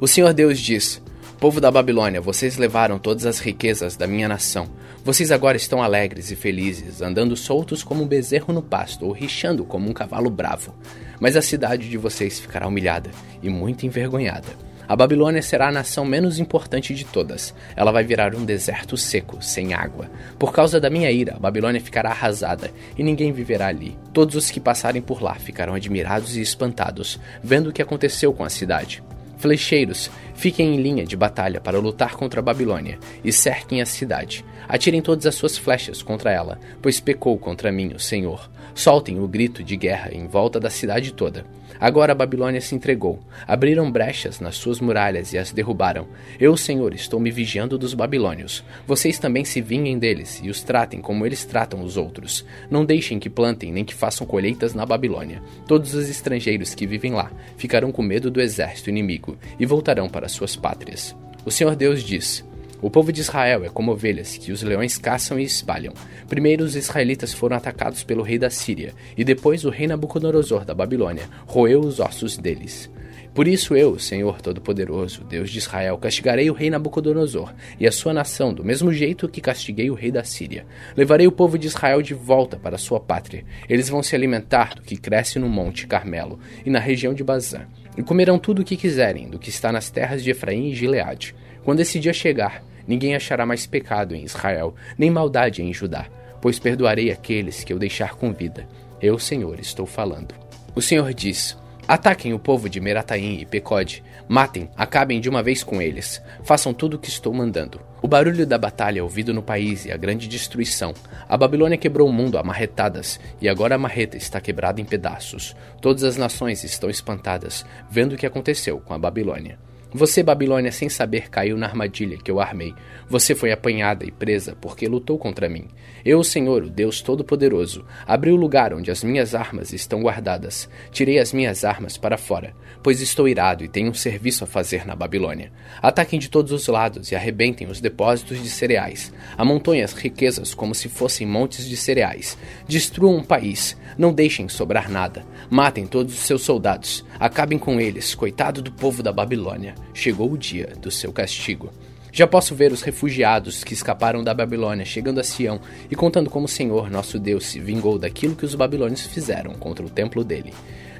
O 0.00 0.08
Senhor 0.08 0.32
Deus 0.32 0.58
diz: 0.58 1.00
Povo 1.38 1.60
da 1.60 1.70
Babilônia, 1.70 2.18
vocês 2.18 2.56
levaram 2.56 2.98
todas 2.98 3.26
as 3.26 3.40
riquezas 3.40 3.94
da 3.94 4.06
minha 4.06 4.26
nação. 4.26 4.70
Vocês 5.04 5.30
agora 5.30 5.58
estão 5.58 5.82
alegres 5.82 6.30
e 6.30 6.36
felizes, 6.36 7.02
andando 7.02 7.36
soltos 7.36 7.82
como 7.82 8.02
um 8.02 8.08
bezerro 8.08 8.54
no 8.54 8.62
pasto 8.62 9.04
ou 9.04 9.12
rixando 9.12 9.62
como 9.62 9.86
um 9.86 9.92
cavalo 9.92 10.30
bravo. 10.30 10.74
Mas 11.20 11.36
a 11.36 11.42
cidade 11.42 11.90
de 11.90 11.98
vocês 11.98 12.40
ficará 12.40 12.66
humilhada 12.66 13.10
e 13.42 13.50
muito 13.50 13.84
envergonhada. 13.84 14.48
A 14.88 14.96
Babilônia 14.96 15.42
será 15.42 15.68
a 15.68 15.72
nação 15.72 16.06
menos 16.06 16.38
importante 16.38 16.94
de 16.94 17.04
todas. 17.04 17.52
Ela 17.76 17.92
vai 17.92 18.02
virar 18.02 18.34
um 18.34 18.44
deserto 18.44 18.96
seco, 18.96 19.42
sem 19.42 19.74
água. 19.74 20.10
Por 20.38 20.54
causa 20.54 20.80
da 20.80 20.88
minha 20.88 21.10
ira, 21.10 21.34
a 21.36 21.38
Babilônia 21.38 21.82
ficará 21.82 22.10
arrasada 22.10 22.70
e 22.96 23.02
ninguém 23.02 23.30
viverá 23.30 23.66
ali. 23.66 23.94
Todos 24.10 24.36
os 24.36 24.50
que 24.50 24.58
passarem 24.58 25.02
por 25.02 25.22
lá 25.22 25.34
ficarão 25.34 25.74
admirados 25.74 26.34
e 26.34 26.40
espantados, 26.40 27.20
vendo 27.44 27.68
o 27.68 27.72
que 27.74 27.82
aconteceu 27.82 28.32
com 28.32 28.42
a 28.42 28.48
cidade. 28.48 29.02
Flecheiros, 29.36 30.10
fiquem 30.34 30.74
em 30.74 30.80
linha 30.80 31.04
de 31.04 31.16
batalha 31.16 31.60
para 31.60 31.78
lutar 31.78 32.14
contra 32.16 32.40
a 32.40 32.42
Babilônia 32.42 32.98
e 33.22 33.32
cerquem 33.32 33.82
a 33.82 33.86
cidade. 33.86 34.44
Atirem 34.68 35.02
todas 35.02 35.26
as 35.26 35.34
suas 35.34 35.56
flechas 35.58 36.02
contra 36.02 36.32
ela, 36.32 36.58
pois 36.80 37.00
pecou 37.00 37.38
contra 37.38 37.70
mim, 37.70 37.92
o 37.94 38.00
Senhor. 38.00 38.50
Soltem 38.74 39.20
o 39.20 39.28
grito 39.28 39.62
de 39.62 39.76
guerra 39.76 40.10
em 40.12 40.26
volta 40.26 40.58
da 40.58 40.70
cidade 40.70 41.12
toda. 41.12 41.44
Agora 41.80 42.12
a 42.12 42.14
Babilônia 42.14 42.60
se 42.60 42.74
entregou. 42.74 43.20
Abriram 43.46 43.90
brechas 43.90 44.40
nas 44.40 44.56
suas 44.56 44.80
muralhas 44.80 45.32
e 45.32 45.38
as 45.38 45.52
derrubaram. 45.52 46.06
Eu, 46.38 46.56
Senhor, 46.56 46.94
estou 46.94 47.20
me 47.20 47.30
vigiando 47.30 47.78
dos 47.78 47.94
babilônios. 47.94 48.64
Vocês 48.86 49.18
também 49.18 49.44
se 49.44 49.60
vinguem 49.60 49.98
deles 49.98 50.40
e 50.42 50.50
os 50.50 50.62
tratem 50.62 51.00
como 51.00 51.24
eles 51.24 51.44
tratam 51.44 51.82
os 51.82 51.96
outros. 51.96 52.44
Não 52.70 52.84
deixem 52.84 53.18
que 53.18 53.30
plantem 53.30 53.72
nem 53.72 53.84
que 53.84 53.94
façam 53.94 54.26
colheitas 54.26 54.74
na 54.74 54.86
Babilônia. 54.86 55.42
Todos 55.66 55.94
os 55.94 56.08
estrangeiros 56.08 56.74
que 56.74 56.86
vivem 56.86 57.12
lá 57.12 57.30
ficarão 57.56 57.92
com 57.92 58.02
medo 58.02 58.30
do 58.30 58.40
exército 58.40 58.90
inimigo 58.90 59.36
e 59.58 59.66
voltarão 59.66 60.08
para 60.08 60.28
suas 60.28 60.56
pátrias. 60.56 61.14
O 61.44 61.50
Senhor 61.50 61.76
Deus 61.76 62.02
diz: 62.02 62.44
o 62.86 62.90
povo 62.90 63.10
de 63.10 63.20
Israel 63.20 63.64
é 63.64 63.68
como 63.68 63.90
ovelhas 63.90 64.38
que 64.38 64.52
os 64.52 64.62
leões 64.62 64.96
caçam 64.96 65.40
e 65.40 65.42
espalham. 65.42 65.92
Primeiro 66.28 66.62
os 66.62 66.76
israelitas 66.76 67.34
foram 67.34 67.56
atacados 67.56 68.04
pelo 68.04 68.22
rei 68.22 68.38
da 68.38 68.48
Síria, 68.48 68.94
e 69.16 69.24
depois 69.24 69.64
o 69.64 69.70
rei 69.70 69.88
Nabucodonosor 69.88 70.64
da 70.64 70.72
Babilônia 70.72 71.28
roeu 71.48 71.80
os 71.80 71.98
ossos 71.98 72.38
deles. 72.38 72.88
Por 73.34 73.48
isso 73.48 73.74
eu, 73.74 73.98
Senhor 73.98 74.40
Todo-Poderoso, 74.40 75.24
Deus 75.24 75.50
de 75.50 75.58
Israel, 75.58 75.98
castigarei 75.98 76.48
o 76.48 76.54
rei 76.54 76.70
Nabucodonosor 76.70 77.52
e 77.80 77.88
a 77.88 77.92
sua 77.92 78.14
nação 78.14 78.54
do 78.54 78.64
mesmo 78.64 78.92
jeito 78.92 79.28
que 79.28 79.40
castiguei 79.40 79.90
o 79.90 79.94
rei 79.94 80.12
da 80.12 80.22
Síria. 80.22 80.64
Levarei 80.96 81.26
o 81.26 81.32
povo 81.32 81.58
de 81.58 81.66
Israel 81.66 82.00
de 82.00 82.14
volta 82.14 82.56
para 82.56 82.78
sua 82.78 83.00
pátria. 83.00 83.44
Eles 83.68 83.88
vão 83.88 84.00
se 84.00 84.14
alimentar 84.14 84.76
do 84.76 84.82
que 84.82 84.96
cresce 84.96 85.40
no 85.40 85.48
monte 85.48 85.88
Carmelo 85.88 86.38
e 86.64 86.70
na 86.70 86.78
região 86.78 87.12
de 87.12 87.24
Bazã, 87.24 87.66
e 87.98 88.02
comerão 88.04 88.38
tudo 88.38 88.62
o 88.62 88.64
que 88.64 88.76
quiserem 88.76 89.28
do 89.28 89.40
que 89.40 89.50
está 89.50 89.72
nas 89.72 89.90
terras 89.90 90.22
de 90.22 90.30
Efraim 90.30 90.68
e 90.68 90.74
Gileade. 90.76 91.34
Quando 91.64 91.80
esse 91.80 91.98
dia 91.98 92.12
chegar, 92.12 92.62
ninguém 92.86 93.14
achará 93.14 93.44
mais 93.44 93.66
pecado 93.66 94.14
em 94.14 94.24
Israel, 94.24 94.74
nem 94.98 95.10
maldade 95.10 95.62
em 95.62 95.72
Judá, 95.72 96.06
pois 96.40 96.58
perdoarei 96.58 97.10
aqueles 97.10 97.64
que 97.64 97.72
eu 97.72 97.78
deixar 97.78 98.14
com 98.14 98.32
vida. 98.32 98.66
Eu, 99.00 99.18
Senhor, 99.18 99.58
estou 99.60 99.86
falando. 99.86 100.34
O 100.74 100.82
Senhor 100.82 101.12
diz: 101.12 101.56
Ataquem 101.88 102.34
o 102.34 102.38
povo 102.38 102.68
de 102.68 102.80
Merataim 102.80 103.40
e 103.40 103.46
Pecode, 103.46 104.02
matem, 104.28 104.68
acabem 104.76 105.20
de 105.20 105.28
uma 105.28 105.42
vez 105.42 105.62
com 105.62 105.80
eles, 105.80 106.20
façam 106.42 106.74
tudo 106.74 106.94
o 106.94 106.98
que 106.98 107.08
estou 107.08 107.32
mandando. 107.32 107.80
O 108.02 108.08
barulho 108.08 108.46
da 108.46 108.58
batalha 108.58 109.00
é 109.00 109.02
ouvido 109.02 109.32
no 109.32 109.42
país 109.42 109.84
e 109.84 109.92
a 109.92 109.96
grande 109.96 110.26
destruição. 110.26 110.92
A 111.28 111.36
Babilônia 111.36 111.78
quebrou 111.78 112.08
o 112.08 112.12
mundo 112.12 112.38
a 112.38 112.42
marretadas, 112.42 113.20
e 113.40 113.48
agora 113.48 113.76
a 113.76 113.78
marreta 113.78 114.16
está 114.16 114.40
quebrada 114.40 114.80
em 114.80 114.84
pedaços. 114.84 115.54
Todas 115.80 116.02
as 116.02 116.16
nações 116.16 116.64
estão 116.64 116.90
espantadas, 116.90 117.64
vendo 117.88 118.14
o 118.14 118.16
que 118.16 118.26
aconteceu 118.26 118.80
com 118.80 118.92
a 118.92 118.98
Babilônia. 118.98 119.58
Você, 119.92 120.22
Babilônia, 120.22 120.72
sem 120.72 120.88
saber, 120.88 121.30
caiu 121.30 121.56
na 121.56 121.66
armadilha 121.66 122.18
que 122.18 122.30
eu 122.30 122.40
armei. 122.40 122.74
Você 123.08 123.36
foi 123.36 123.52
apanhada 123.52 124.04
e 124.04 124.10
presa 124.10 124.56
porque 124.60 124.88
lutou 124.88 125.16
contra 125.16 125.48
mim. 125.48 125.68
Eu, 126.04 126.22
Senhor, 126.24 126.64
o 126.64 126.70
Deus 126.70 127.00
Todo-Poderoso, 127.00 127.84
abri 128.04 128.32
o 128.32 128.36
lugar 128.36 128.74
onde 128.74 128.90
as 128.90 129.04
minhas 129.04 129.34
armas 129.34 129.72
estão 129.72 130.02
guardadas. 130.02 130.68
Tirei 130.90 131.20
as 131.20 131.32
minhas 131.32 131.64
armas 131.64 131.96
para 131.96 132.18
fora, 132.18 132.52
pois 132.82 133.00
estou 133.00 133.28
irado 133.28 133.64
e 133.64 133.68
tenho 133.68 133.90
um 133.90 133.94
serviço 133.94 134.42
a 134.42 134.46
fazer 134.46 134.84
na 134.84 134.96
Babilônia. 134.96 135.52
Ataquem 135.80 136.18
de 136.18 136.28
todos 136.28 136.50
os 136.50 136.66
lados 136.66 137.12
e 137.12 137.14
arrebentem 137.14 137.68
os 137.68 137.80
depósitos 137.80 138.42
de 138.42 138.50
cereais. 138.50 139.12
Amontoem 139.38 139.82
as 139.82 139.92
riquezas 139.92 140.52
como 140.52 140.74
se 140.74 140.88
fossem 140.88 141.26
montes 141.26 141.66
de 141.66 141.76
cereais. 141.76 142.36
Destruam 142.66 143.18
o 143.18 143.24
país. 143.24 143.76
Não 143.96 144.12
deixem 144.12 144.48
sobrar 144.48 144.90
nada. 144.90 145.24
Matem 145.48 145.86
todos 145.86 146.12
os 146.12 146.20
seus 146.20 146.42
soldados. 146.42 147.04
Acabem 147.18 147.58
com 147.58 147.80
eles, 147.80 148.14
coitado 148.14 148.60
do 148.60 148.72
povo 148.72 149.02
da 149.02 149.12
Babilônia. 149.12 149.75
Chegou 149.94 150.30
o 150.32 150.38
dia 150.38 150.72
do 150.80 150.90
seu 150.90 151.12
castigo. 151.12 151.72
Já 152.16 152.26
posso 152.26 152.54
ver 152.54 152.72
os 152.72 152.80
refugiados 152.80 153.62
que 153.62 153.74
escaparam 153.74 154.24
da 154.24 154.32
Babilônia 154.32 154.86
chegando 154.86 155.20
a 155.20 155.22
Sião 155.22 155.60
e 155.90 155.94
contando 155.94 156.30
como 156.30 156.46
o 156.46 156.48
Senhor, 156.48 156.90
nosso 156.90 157.18
Deus, 157.18 157.44
se 157.44 157.60
vingou 157.60 157.98
daquilo 157.98 158.34
que 158.34 158.46
os 158.46 158.54
babilônios 158.54 159.06
fizeram 159.06 159.52
contra 159.52 159.84
o 159.84 159.90
templo 159.90 160.24
dele. 160.24 160.54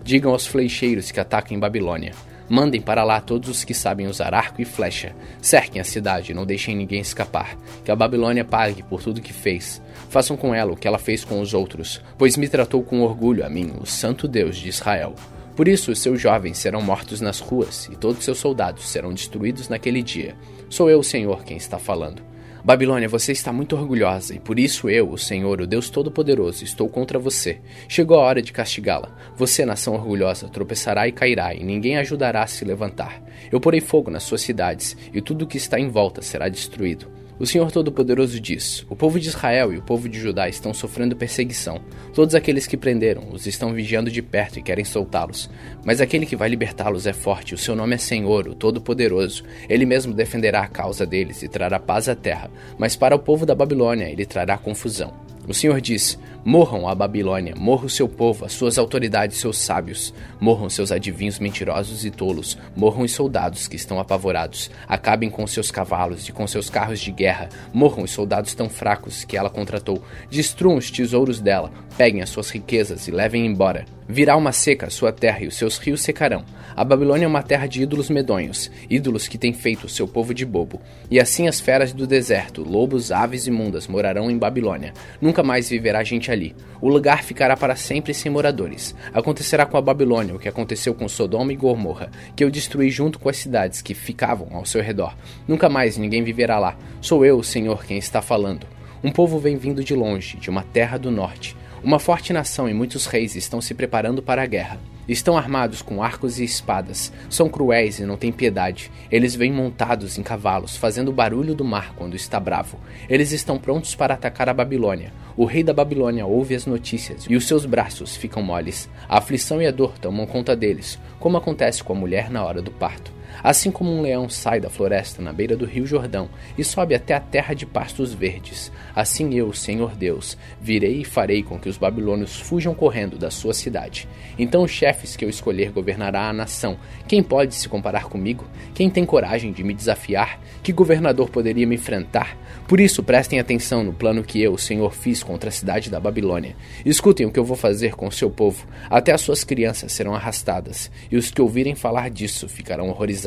Digam 0.04 0.32
aos 0.32 0.46
flecheiros 0.46 1.10
que 1.10 1.18
ataquem 1.18 1.58
Babilônia. 1.58 2.12
Mandem 2.48 2.80
para 2.80 3.02
lá 3.02 3.20
todos 3.20 3.48
os 3.48 3.64
que 3.64 3.74
sabem 3.74 4.06
usar 4.06 4.34
arco 4.34 4.60
e 4.60 4.64
flecha. 4.64 5.16
Cerquem 5.40 5.80
a 5.80 5.84
cidade, 5.84 6.34
não 6.34 6.44
deixem 6.46 6.76
ninguém 6.76 7.00
escapar. 7.00 7.56
Que 7.84 7.90
a 7.90 7.96
Babilônia 7.96 8.44
pague 8.44 8.82
por 8.82 9.02
tudo 9.02 9.22
que 9.22 9.32
fez. 9.32 9.80
Façam 10.10 10.36
com 10.36 10.54
ela 10.54 10.72
o 10.72 10.76
que 10.76 10.86
ela 10.86 10.98
fez 10.98 11.24
com 11.24 11.40
os 11.40 11.54
outros, 11.54 12.00
pois 12.16 12.36
me 12.36 12.46
tratou 12.46 12.82
com 12.82 13.00
orgulho 13.00 13.44
a 13.44 13.48
mim, 13.48 13.72
o 13.80 13.86
Santo 13.86 14.28
Deus 14.28 14.56
de 14.56 14.68
Israel. 14.68 15.14
Por 15.56 15.66
isso, 15.66 15.94
seus 15.96 16.20
jovens 16.20 16.58
serão 16.58 16.82
mortos 16.82 17.22
nas 17.22 17.40
ruas, 17.40 17.88
e 17.90 17.96
todos 17.96 18.22
seus 18.22 18.36
soldados 18.36 18.86
serão 18.86 19.14
destruídos 19.14 19.70
naquele 19.70 20.02
dia. 20.02 20.36
Sou 20.68 20.90
eu, 20.90 21.02
Senhor, 21.02 21.44
quem 21.44 21.56
está 21.56 21.78
falando. 21.78 22.22
Babilônia, 22.62 23.08
você 23.08 23.32
está 23.32 23.52
muito 23.54 23.74
orgulhosa, 23.74 24.34
e 24.34 24.38
por 24.38 24.58
isso 24.58 24.90
eu, 24.90 25.08
o 25.08 25.16
Senhor, 25.16 25.62
o 25.62 25.66
Deus 25.66 25.88
Todo-Poderoso, 25.88 26.62
estou 26.62 26.90
contra 26.90 27.18
você. 27.18 27.58
Chegou 27.88 28.18
a 28.18 28.22
hora 28.22 28.42
de 28.42 28.52
castigá-la. 28.52 29.16
Você, 29.34 29.64
nação 29.64 29.94
orgulhosa, 29.94 30.46
tropeçará 30.46 31.08
e 31.08 31.12
cairá, 31.12 31.54
e 31.54 31.64
ninguém 31.64 31.96
ajudará 31.96 32.42
a 32.42 32.46
se 32.46 32.62
levantar. 32.62 33.22
Eu 33.50 33.58
porei 33.58 33.80
fogo 33.80 34.10
nas 34.10 34.24
suas 34.24 34.42
cidades, 34.42 34.94
e 35.10 35.22
tudo 35.22 35.46
o 35.46 35.46
que 35.46 35.56
está 35.56 35.80
em 35.80 35.88
volta 35.88 36.20
será 36.20 36.50
destruído. 36.50 37.15
O 37.38 37.44
Senhor 37.44 37.70
Todo-Poderoso 37.70 38.40
diz: 38.40 38.86
O 38.88 38.96
povo 38.96 39.20
de 39.20 39.28
Israel 39.28 39.70
e 39.72 39.76
o 39.76 39.82
povo 39.82 40.08
de 40.08 40.18
Judá 40.18 40.48
estão 40.48 40.72
sofrendo 40.72 41.14
perseguição. 41.14 41.82
Todos 42.14 42.34
aqueles 42.34 42.66
que 42.66 42.78
prenderam 42.78 43.28
os 43.30 43.46
estão 43.46 43.74
vigiando 43.74 44.10
de 44.10 44.22
perto 44.22 44.58
e 44.58 44.62
querem 44.62 44.86
soltá-los. 44.86 45.50
Mas 45.84 46.00
aquele 46.00 46.24
que 46.24 46.34
vai 46.34 46.48
libertá-los 46.48 47.06
é 47.06 47.12
forte, 47.12 47.54
o 47.54 47.58
seu 47.58 47.76
nome 47.76 47.94
é 47.94 47.98
Senhor, 47.98 48.48
o 48.48 48.54
Todo-Poderoso. 48.54 49.44
Ele 49.68 49.84
mesmo 49.84 50.14
defenderá 50.14 50.62
a 50.62 50.68
causa 50.68 51.04
deles 51.04 51.42
e 51.42 51.48
trará 51.48 51.78
paz 51.78 52.08
à 52.08 52.14
terra. 52.14 52.50
Mas 52.78 52.96
para 52.96 53.14
o 53.14 53.18
povo 53.18 53.44
da 53.44 53.54
Babilônia 53.54 54.08
ele 54.08 54.24
trará 54.24 54.56
confusão. 54.56 55.25
O 55.48 55.54
Senhor 55.54 55.80
diz: 55.80 56.18
Morram 56.44 56.88
a 56.88 56.94
Babilônia, 56.94 57.54
morra 57.56 57.86
o 57.86 57.90
seu 57.90 58.08
povo, 58.08 58.44
as 58.44 58.52
suas 58.52 58.78
autoridades, 58.78 59.38
seus 59.38 59.58
sábios, 59.58 60.12
morram 60.40 60.68
seus 60.68 60.90
adivinhos 60.90 61.38
mentirosos 61.38 62.04
e 62.04 62.10
tolos, 62.10 62.58
morram 62.74 63.02
os 63.02 63.12
soldados 63.12 63.68
que 63.68 63.76
estão 63.76 64.00
apavorados, 64.00 64.70
acabem 64.88 65.30
com 65.30 65.46
seus 65.46 65.70
cavalos 65.70 66.28
e 66.28 66.32
com 66.32 66.46
seus 66.46 66.68
carros 66.68 67.00
de 67.00 67.12
guerra, 67.12 67.48
morram 67.72 68.02
os 68.02 68.10
soldados 68.10 68.54
tão 68.54 68.68
fracos 68.68 69.24
que 69.24 69.36
ela 69.36 69.50
contratou, 69.50 70.02
destruam 70.28 70.76
os 70.76 70.90
tesouros 70.90 71.40
dela, 71.40 71.72
peguem 71.96 72.22
as 72.22 72.28
suas 72.28 72.50
riquezas 72.50 73.06
e 73.06 73.10
levem 73.10 73.46
embora. 73.46 73.95
Virá 74.08 74.36
uma 74.36 74.52
seca 74.52 74.88
sua 74.88 75.12
terra 75.12 75.40
e 75.42 75.48
os 75.48 75.56
seus 75.56 75.78
rios 75.78 76.00
secarão. 76.00 76.44
A 76.76 76.84
Babilônia 76.84 77.24
é 77.24 77.28
uma 77.28 77.42
terra 77.42 77.66
de 77.66 77.82
ídolos 77.82 78.08
medonhos, 78.08 78.70
ídolos 78.88 79.26
que 79.26 79.36
têm 79.36 79.52
feito 79.52 79.84
o 79.84 79.88
seu 79.88 80.06
povo 80.06 80.32
de 80.32 80.46
bobo. 80.46 80.80
E 81.10 81.18
assim 81.18 81.48
as 81.48 81.58
feras 81.58 81.92
do 81.92 82.06
deserto, 82.06 82.62
lobos, 82.62 83.10
aves 83.10 83.46
imundas, 83.46 83.88
morarão 83.88 84.30
em 84.30 84.38
Babilônia. 84.38 84.92
Nunca 85.20 85.42
mais 85.42 85.68
viverá 85.68 86.04
gente 86.04 86.30
ali. 86.30 86.54
O 86.80 86.88
lugar 86.88 87.24
ficará 87.24 87.56
para 87.56 87.74
sempre 87.74 88.14
sem 88.14 88.30
moradores. 88.30 88.94
Acontecerá 89.12 89.66
com 89.66 89.76
a 89.76 89.82
Babilônia 89.82 90.36
o 90.36 90.38
que 90.38 90.48
aconteceu 90.48 90.94
com 90.94 91.08
Sodoma 91.08 91.52
e 91.52 91.56
Gomorra, 91.56 92.10
que 92.36 92.44
eu 92.44 92.50
destruí 92.50 92.90
junto 92.90 93.18
com 93.18 93.28
as 93.28 93.38
cidades 93.38 93.82
que 93.82 93.94
ficavam 93.94 94.48
ao 94.52 94.64
seu 94.64 94.82
redor. 94.82 95.16
Nunca 95.48 95.68
mais 95.68 95.96
ninguém 95.96 96.22
viverá 96.22 96.60
lá. 96.60 96.76
Sou 97.00 97.24
eu, 97.24 97.38
o 97.38 97.44
Senhor, 97.44 97.84
quem 97.84 97.98
está 97.98 98.22
falando. 98.22 98.66
Um 99.02 99.10
povo 99.10 99.38
vem 99.38 99.56
vindo 99.56 99.84
de 99.84 99.94
longe, 99.94 100.36
de 100.36 100.50
uma 100.50 100.62
terra 100.62 100.96
do 100.98 101.10
norte. 101.10 101.56
Uma 101.86 102.00
forte 102.00 102.32
nação 102.32 102.68
e 102.68 102.74
muitos 102.74 103.06
reis 103.06 103.36
estão 103.36 103.60
se 103.60 103.72
preparando 103.72 104.20
para 104.20 104.42
a 104.42 104.46
guerra. 104.46 104.80
Estão 105.08 105.38
armados 105.38 105.82
com 105.82 106.02
arcos 106.02 106.40
e 106.40 106.42
espadas. 106.42 107.12
São 107.30 107.48
cruéis 107.48 108.00
e 108.00 108.04
não 108.04 108.16
têm 108.16 108.32
piedade. 108.32 108.90
Eles 109.08 109.36
vêm 109.36 109.52
montados 109.52 110.18
em 110.18 110.22
cavalos, 110.24 110.76
fazendo 110.76 111.10
o 111.10 111.12
barulho 111.12 111.54
do 111.54 111.64
mar 111.64 111.94
quando 111.94 112.16
está 112.16 112.40
bravo. 112.40 112.76
Eles 113.08 113.30
estão 113.30 113.56
prontos 113.56 113.94
para 113.94 114.14
atacar 114.14 114.48
a 114.48 114.52
Babilônia. 114.52 115.12
O 115.36 115.44
rei 115.44 115.62
da 115.62 115.72
Babilônia 115.72 116.26
ouve 116.26 116.56
as 116.56 116.66
notícias 116.66 117.24
e 117.30 117.36
os 117.36 117.46
seus 117.46 117.64
braços 117.64 118.16
ficam 118.16 118.42
moles. 118.42 118.90
A 119.08 119.18
aflição 119.18 119.62
e 119.62 119.66
a 119.68 119.70
dor 119.70 119.96
tomam 119.96 120.26
conta 120.26 120.56
deles, 120.56 120.98
como 121.20 121.36
acontece 121.36 121.84
com 121.84 121.92
a 121.92 121.96
mulher 121.96 122.30
na 122.30 122.44
hora 122.44 122.60
do 122.60 122.72
parto. 122.72 123.12
Assim 123.42 123.70
como 123.70 123.92
um 123.92 124.02
leão 124.02 124.28
sai 124.28 124.60
da 124.60 124.70
floresta 124.70 125.22
na 125.22 125.32
beira 125.32 125.56
do 125.56 125.64
rio 125.64 125.86
Jordão 125.86 126.28
e 126.56 126.64
sobe 126.64 126.94
até 126.94 127.14
a 127.14 127.20
terra 127.20 127.54
de 127.54 127.66
pastos 127.66 128.12
verdes, 128.12 128.72
assim 128.94 129.34
eu, 129.34 129.52
Senhor 129.52 129.94
Deus, 129.94 130.36
virei 130.60 131.00
e 131.00 131.04
farei 131.04 131.42
com 131.42 131.58
que 131.58 131.68
os 131.68 131.76
babilônios 131.76 132.40
fujam 132.40 132.74
correndo 132.74 133.18
da 133.18 133.30
sua 133.30 133.52
cidade. 133.52 134.08
Então 134.38 134.62
os 134.62 134.70
chefes 134.70 135.16
que 135.16 135.24
eu 135.24 135.28
escolher 135.28 135.70
governará 135.70 136.28
a 136.28 136.32
nação. 136.32 136.78
Quem 137.06 137.22
pode 137.22 137.54
se 137.54 137.68
comparar 137.68 138.04
comigo? 138.04 138.44
Quem 138.74 138.88
tem 138.88 139.04
coragem 139.04 139.52
de 139.52 139.62
me 139.62 139.74
desafiar? 139.74 140.40
Que 140.62 140.72
governador 140.72 141.30
poderia 141.30 141.66
me 141.66 141.76
enfrentar? 141.76 142.36
Por 142.66 142.80
isso, 142.80 143.02
prestem 143.02 143.38
atenção 143.38 143.84
no 143.84 143.92
plano 143.92 144.24
que 144.24 144.42
eu, 144.42 144.58
Senhor, 144.58 144.92
fiz 144.92 145.22
contra 145.22 145.50
a 145.50 145.52
cidade 145.52 145.88
da 145.88 146.00
Babilônia. 146.00 146.56
Escutem 146.84 147.24
o 147.24 147.30
que 147.30 147.38
eu 147.38 147.44
vou 147.44 147.56
fazer 147.56 147.94
com 147.94 148.08
o 148.08 148.12
seu 148.12 148.28
povo. 148.28 148.66
Até 148.90 149.12
as 149.12 149.20
suas 149.20 149.44
crianças 149.44 149.92
serão 149.92 150.14
arrastadas, 150.14 150.90
e 151.10 151.16
os 151.16 151.30
que 151.30 151.40
ouvirem 151.40 151.76
falar 151.76 152.10
disso 152.10 152.48
ficarão 152.48 152.88
horrorizados. 152.88 153.25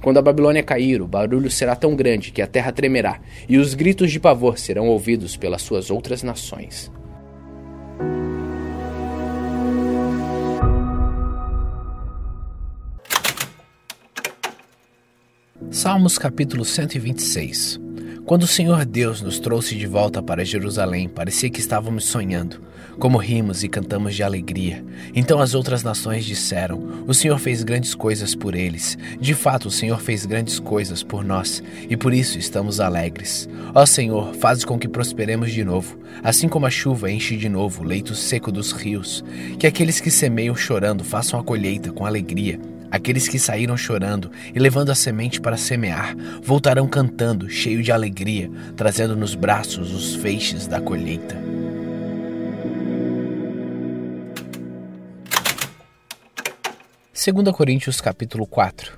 Quando 0.00 0.18
a 0.18 0.22
Babilônia 0.22 0.62
cair, 0.62 1.00
o 1.00 1.06
barulho 1.06 1.50
será 1.50 1.74
tão 1.76 1.94
grande 1.94 2.30
que 2.30 2.42
a 2.42 2.46
terra 2.46 2.72
tremerá, 2.72 3.20
e 3.48 3.58
os 3.58 3.74
gritos 3.74 4.10
de 4.10 4.20
pavor 4.20 4.58
serão 4.58 4.88
ouvidos 4.88 5.36
pelas 5.36 5.62
suas 5.62 5.90
outras 5.90 6.22
nações. 6.22 6.90
Salmos 15.70 16.18
capítulo 16.18 16.64
126 16.64 17.83
quando 18.24 18.44
o 18.44 18.46
Senhor 18.46 18.86
Deus 18.86 19.20
nos 19.20 19.38
trouxe 19.38 19.74
de 19.74 19.86
volta 19.86 20.22
para 20.22 20.44
Jerusalém, 20.46 21.08
parecia 21.08 21.50
que 21.50 21.60
estávamos 21.60 22.04
sonhando. 22.04 22.58
Como 22.98 23.18
rimos 23.18 23.62
e 23.62 23.68
cantamos 23.68 24.14
de 24.14 24.22
alegria. 24.22 24.84
Então 25.14 25.40
as 25.40 25.52
outras 25.52 25.82
nações 25.82 26.24
disseram: 26.24 27.04
O 27.06 27.12
Senhor 27.12 27.38
fez 27.38 27.62
grandes 27.62 27.94
coisas 27.94 28.34
por 28.34 28.54
eles. 28.54 28.96
De 29.20 29.34
fato, 29.34 29.66
o 29.66 29.70
Senhor 29.70 30.00
fez 30.00 30.24
grandes 30.24 30.58
coisas 30.58 31.02
por 31.02 31.24
nós, 31.24 31.62
e 31.90 31.96
por 31.96 32.14
isso 32.14 32.38
estamos 32.38 32.80
alegres. 32.80 33.48
Ó 33.74 33.84
Senhor, 33.84 34.32
faz 34.36 34.64
com 34.64 34.78
que 34.78 34.88
prosperemos 34.88 35.50
de 35.52 35.64
novo, 35.64 35.98
assim 36.22 36.48
como 36.48 36.66
a 36.66 36.70
chuva 36.70 37.10
enche 37.10 37.36
de 37.36 37.48
novo 37.48 37.82
o 37.82 37.86
leito 37.86 38.14
seco 38.14 38.52
dos 38.52 38.72
rios. 38.72 39.24
Que 39.58 39.66
aqueles 39.66 40.00
que 40.00 40.10
semeiam 40.10 40.54
chorando 40.54 41.04
façam 41.04 41.38
a 41.38 41.42
colheita 41.44 41.92
com 41.92 42.06
alegria. 42.06 42.60
Aqueles 42.94 43.26
que 43.26 43.40
saíram 43.40 43.76
chorando 43.76 44.30
e 44.54 44.58
levando 44.60 44.90
a 44.90 44.94
semente 44.94 45.40
para 45.40 45.56
semear 45.56 46.14
voltarão 46.40 46.86
cantando, 46.86 47.50
cheio 47.50 47.82
de 47.82 47.90
alegria, 47.90 48.48
trazendo 48.76 49.16
nos 49.16 49.34
braços 49.34 49.92
os 49.92 50.14
feixes 50.14 50.68
da 50.68 50.80
colheita. 50.80 51.36
Segunda 57.12 57.52
Coríntios 57.52 58.00
capítulo 58.00 58.46
4 58.46 58.96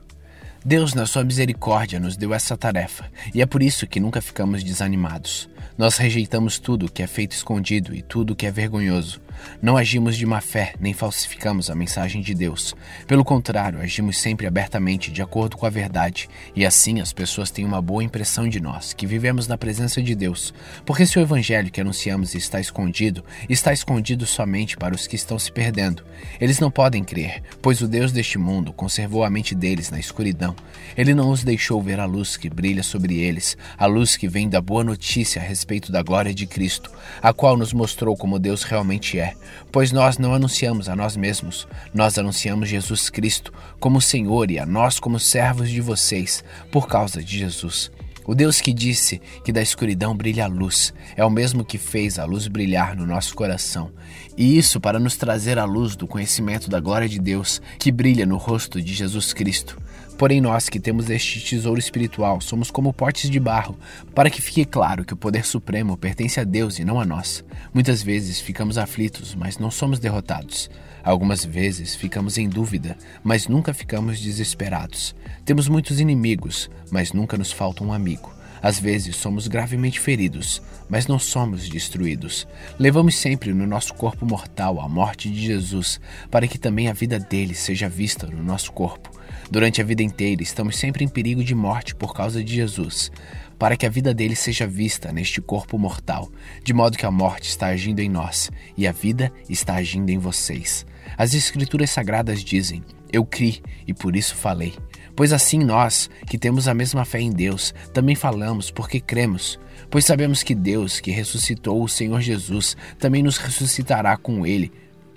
Deus, 0.62 0.92
na 0.92 1.06
sua 1.06 1.24
misericórdia, 1.24 1.98
nos 1.98 2.18
deu 2.18 2.34
essa 2.34 2.54
tarefa, 2.54 3.10
e 3.34 3.40
é 3.40 3.46
por 3.46 3.62
isso 3.62 3.86
que 3.86 3.98
nunca 3.98 4.20
ficamos 4.20 4.62
desanimados. 4.62 5.48
Nós 5.78 5.96
rejeitamos 5.96 6.58
tudo 6.58 6.92
que 6.92 7.02
é 7.02 7.06
feito 7.06 7.32
escondido 7.32 7.94
e 7.94 8.02
tudo 8.02 8.36
que 8.36 8.44
é 8.44 8.50
vergonhoso. 8.50 9.22
Não 9.60 9.76
agimos 9.76 10.16
de 10.16 10.26
má 10.26 10.40
fé, 10.40 10.74
nem 10.78 10.92
falsificamos 10.92 11.70
a 11.70 11.74
mensagem 11.74 12.20
de 12.20 12.34
Deus. 12.34 12.74
Pelo 13.06 13.24
contrário, 13.24 13.80
agimos 13.80 14.18
sempre 14.18 14.46
abertamente, 14.46 15.10
de 15.10 15.22
acordo 15.22 15.56
com 15.56 15.66
a 15.66 15.70
verdade, 15.70 16.28
e 16.54 16.64
assim 16.64 17.00
as 17.00 17.12
pessoas 17.12 17.50
têm 17.50 17.64
uma 17.64 17.80
boa 17.80 18.04
impressão 18.04 18.48
de 18.48 18.60
nós, 18.60 18.92
que 18.92 19.06
vivemos 19.06 19.48
na 19.48 19.58
presença 19.58 20.02
de 20.02 20.14
Deus. 20.14 20.52
Porque 20.84 21.06
se 21.06 21.18
o 21.18 21.22
evangelho 21.22 21.70
que 21.70 21.80
anunciamos 21.80 22.34
está 22.34 22.60
escondido, 22.60 23.24
está 23.48 23.72
escondido 23.72 24.26
somente 24.26 24.76
para 24.76 24.94
os 24.94 25.06
que 25.06 25.16
estão 25.16 25.38
se 25.38 25.50
perdendo. 25.50 26.04
Eles 26.40 26.60
não 26.60 26.70
podem 26.70 27.02
crer, 27.02 27.42
pois 27.62 27.80
o 27.80 27.88
Deus 27.88 28.12
deste 28.12 28.38
mundo 28.38 28.72
conservou 28.72 29.24
a 29.24 29.30
mente 29.30 29.54
deles 29.54 29.90
na 29.90 29.98
escuridão. 29.98 30.54
Ele 30.96 31.14
não 31.14 31.30
os 31.30 31.42
deixou 31.42 31.82
ver 31.82 32.00
a 32.00 32.04
luz 32.04 32.36
que 32.36 32.48
brilha 32.48 32.82
sobre 32.82 33.18
eles, 33.18 33.56
a 33.76 33.86
luz 33.86 34.16
que 34.16 34.28
vem 34.28 34.48
da 34.48 34.60
boa 34.60 34.84
notícia 34.84 35.40
a 35.40 35.44
respeito 35.44 35.90
da 35.90 36.02
glória 36.02 36.34
de 36.34 36.46
Cristo, 36.46 36.90
a 37.22 37.32
qual 37.32 37.56
nos 37.56 37.72
mostrou 37.72 38.16
como 38.16 38.38
Deus 38.38 38.62
realmente 38.62 39.18
é 39.18 39.25
pois 39.72 39.92
nós 39.92 40.18
não 40.18 40.34
anunciamos 40.34 40.88
a 40.88 40.96
nós 40.96 41.16
mesmos, 41.16 41.66
nós 41.94 42.18
anunciamos 42.18 42.68
Jesus 42.68 43.08
Cristo 43.08 43.52
como 43.80 44.00
Senhor 44.00 44.50
e 44.50 44.58
a 44.58 44.66
nós 44.66 44.98
como 44.98 45.18
servos 45.18 45.70
de 45.70 45.80
vocês, 45.80 46.44
por 46.70 46.86
causa 46.86 47.22
de 47.22 47.38
Jesus. 47.38 47.90
O 48.26 48.34
Deus 48.34 48.60
que 48.60 48.72
disse 48.72 49.22
que 49.44 49.52
da 49.52 49.62
escuridão 49.62 50.16
brilha 50.16 50.44
a 50.44 50.48
luz 50.48 50.92
é 51.16 51.24
o 51.24 51.30
mesmo 51.30 51.64
que 51.64 51.78
fez 51.78 52.18
a 52.18 52.24
luz 52.24 52.48
brilhar 52.48 52.96
no 52.96 53.06
nosso 53.06 53.36
coração. 53.36 53.92
E 54.36 54.58
isso 54.58 54.80
para 54.80 54.98
nos 54.98 55.16
trazer 55.16 55.60
a 55.60 55.64
luz 55.64 55.94
do 55.94 56.08
conhecimento 56.08 56.68
da 56.68 56.80
glória 56.80 57.08
de 57.08 57.20
Deus 57.20 57.62
que 57.78 57.92
brilha 57.92 58.26
no 58.26 58.36
rosto 58.36 58.82
de 58.82 58.92
Jesus 58.92 59.32
Cristo. 59.32 59.80
Porém, 60.18 60.40
nós 60.40 60.70
que 60.70 60.80
temos 60.80 61.10
este 61.10 61.40
tesouro 61.40 61.78
espiritual 61.78 62.40
somos 62.40 62.70
como 62.70 62.90
potes 62.90 63.28
de 63.28 63.38
barro, 63.38 63.78
para 64.14 64.30
que 64.30 64.40
fique 64.40 64.64
claro 64.64 65.04
que 65.04 65.12
o 65.12 65.16
poder 65.16 65.44
supremo 65.44 65.94
pertence 65.94 66.40
a 66.40 66.44
Deus 66.44 66.78
e 66.78 66.84
não 66.86 66.98
a 66.98 67.04
nós. 67.04 67.44
Muitas 67.74 68.02
vezes 68.02 68.40
ficamos 68.40 68.78
aflitos, 68.78 69.34
mas 69.34 69.58
não 69.58 69.70
somos 69.70 69.98
derrotados. 69.98 70.70
Algumas 71.04 71.44
vezes 71.44 71.94
ficamos 71.94 72.38
em 72.38 72.48
dúvida, 72.48 72.96
mas 73.22 73.46
nunca 73.46 73.74
ficamos 73.74 74.18
desesperados. 74.18 75.14
Temos 75.44 75.68
muitos 75.68 76.00
inimigos, 76.00 76.70
mas 76.90 77.12
nunca 77.12 77.36
nos 77.36 77.52
falta 77.52 77.84
um 77.84 77.92
amigo. 77.92 78.34
Às 78.62 78.80
vezes 78.80 79.16
somos 79.16 79.46
gravemente 79.46 80.00
feridos, 80.00 80.62
mas 80.88 81.06
não 81.06 81.18
somos 81.18 81.68
destruídos. 81.68 82.48
Levamos 82.78 83.16
sempre 83.16 83.52
no 83.52 83.66
nosso 83.66 83.92
corpo 83.92 84.24
mortal 84.24 84.80
a 84.80 84.88
morte 84.88 85.30
de 85.30 85.44
Jesus, 85.44 86.00
para 86.30 86.48
que 86.48 86.58
também 86.58 86.88
a 86.88 86.94
vida 86.94 87.18
dele 87.18 87.54
seja 87.54 87.86
vista 87.86 88.26
no 88.26 88.42
nosso 88.42 88.72
corpo. 88.72 89.10
Durante 89.50 89.80
a 89.80 89.84
vida 89.84 90.02
inteira 90.02 90.42
estamos 90.42 90.76
sempre 90.76 91.04
em 91.04 91.08
perigo 91.08 91.42
de 91.44 91.54
morte 91.54 91.94
por 91.94 92.12
causa 92.14 92.42
de 92.42 92.54
Jesus 92.54 93.10
para 93.58 93.76
que 93.76 93.86
a 93.86 93.90
vida 93.90 94.12
dele 94.12 94.36
seja 94.36 94.66
vista 94.66 95.12
neste 95.12 95.40
corpo 95.40 95.78
mortal, 95.78 96.30
de 96.62 96.72
modo 96.72 96.96
que 96.96 97.06
a 97.06 97.10
morte 97.10 97.48
está 97.48 97.68
agindo 97.68 98.00
em 98.00 98.08
nós 98.08 98.50
e 98.76 98.86
a 98.86 98.92
vida 98.92 99.32
está 99.48 99.74
agindo 99.74 100.10
em 100.10 100.18
vocês. 100.18 100.86
As 101.16 101.34
Escrituras 101.34 101.90
Sagradas 101.90 102.42
dizem: 102.42 102.84
Eu 103.12 103.24
criei 103.24 103.62
e 103.86 103.94
por 103.94 104.16
isso 104.16 104.34
falei. 104.34 104.74
Pois 105.14 105.32
assim 105.32 105.58
nós, 105.58 106.10
que 106.26 106.36
temos 106.36 106.68
a 106.68 106.74
mesma 106.74 107.04
fé 107.04 107.20
em 107.20 107.32
Deus, 107.32 107.74
também 107.94 108.14
falamos 108.14 108.70
porque 108.70 109.00
cremos. 109.00 109.58
Pois 109.90 110.04
sabemos 110.04 110.42
que 110.42 110.54
Deus, 110.54 111.00
que 111.00 111.10
ressuscitou 111.10 111.82
o 111.82 111.88
Senhor 111.88 112.20
Jesus, 112.20 112.76
também 112.98 113.22
nos 113.22 113.38
ressuscitará 113.38 114.16
com 114.18 114.46
ele 114.46 114.70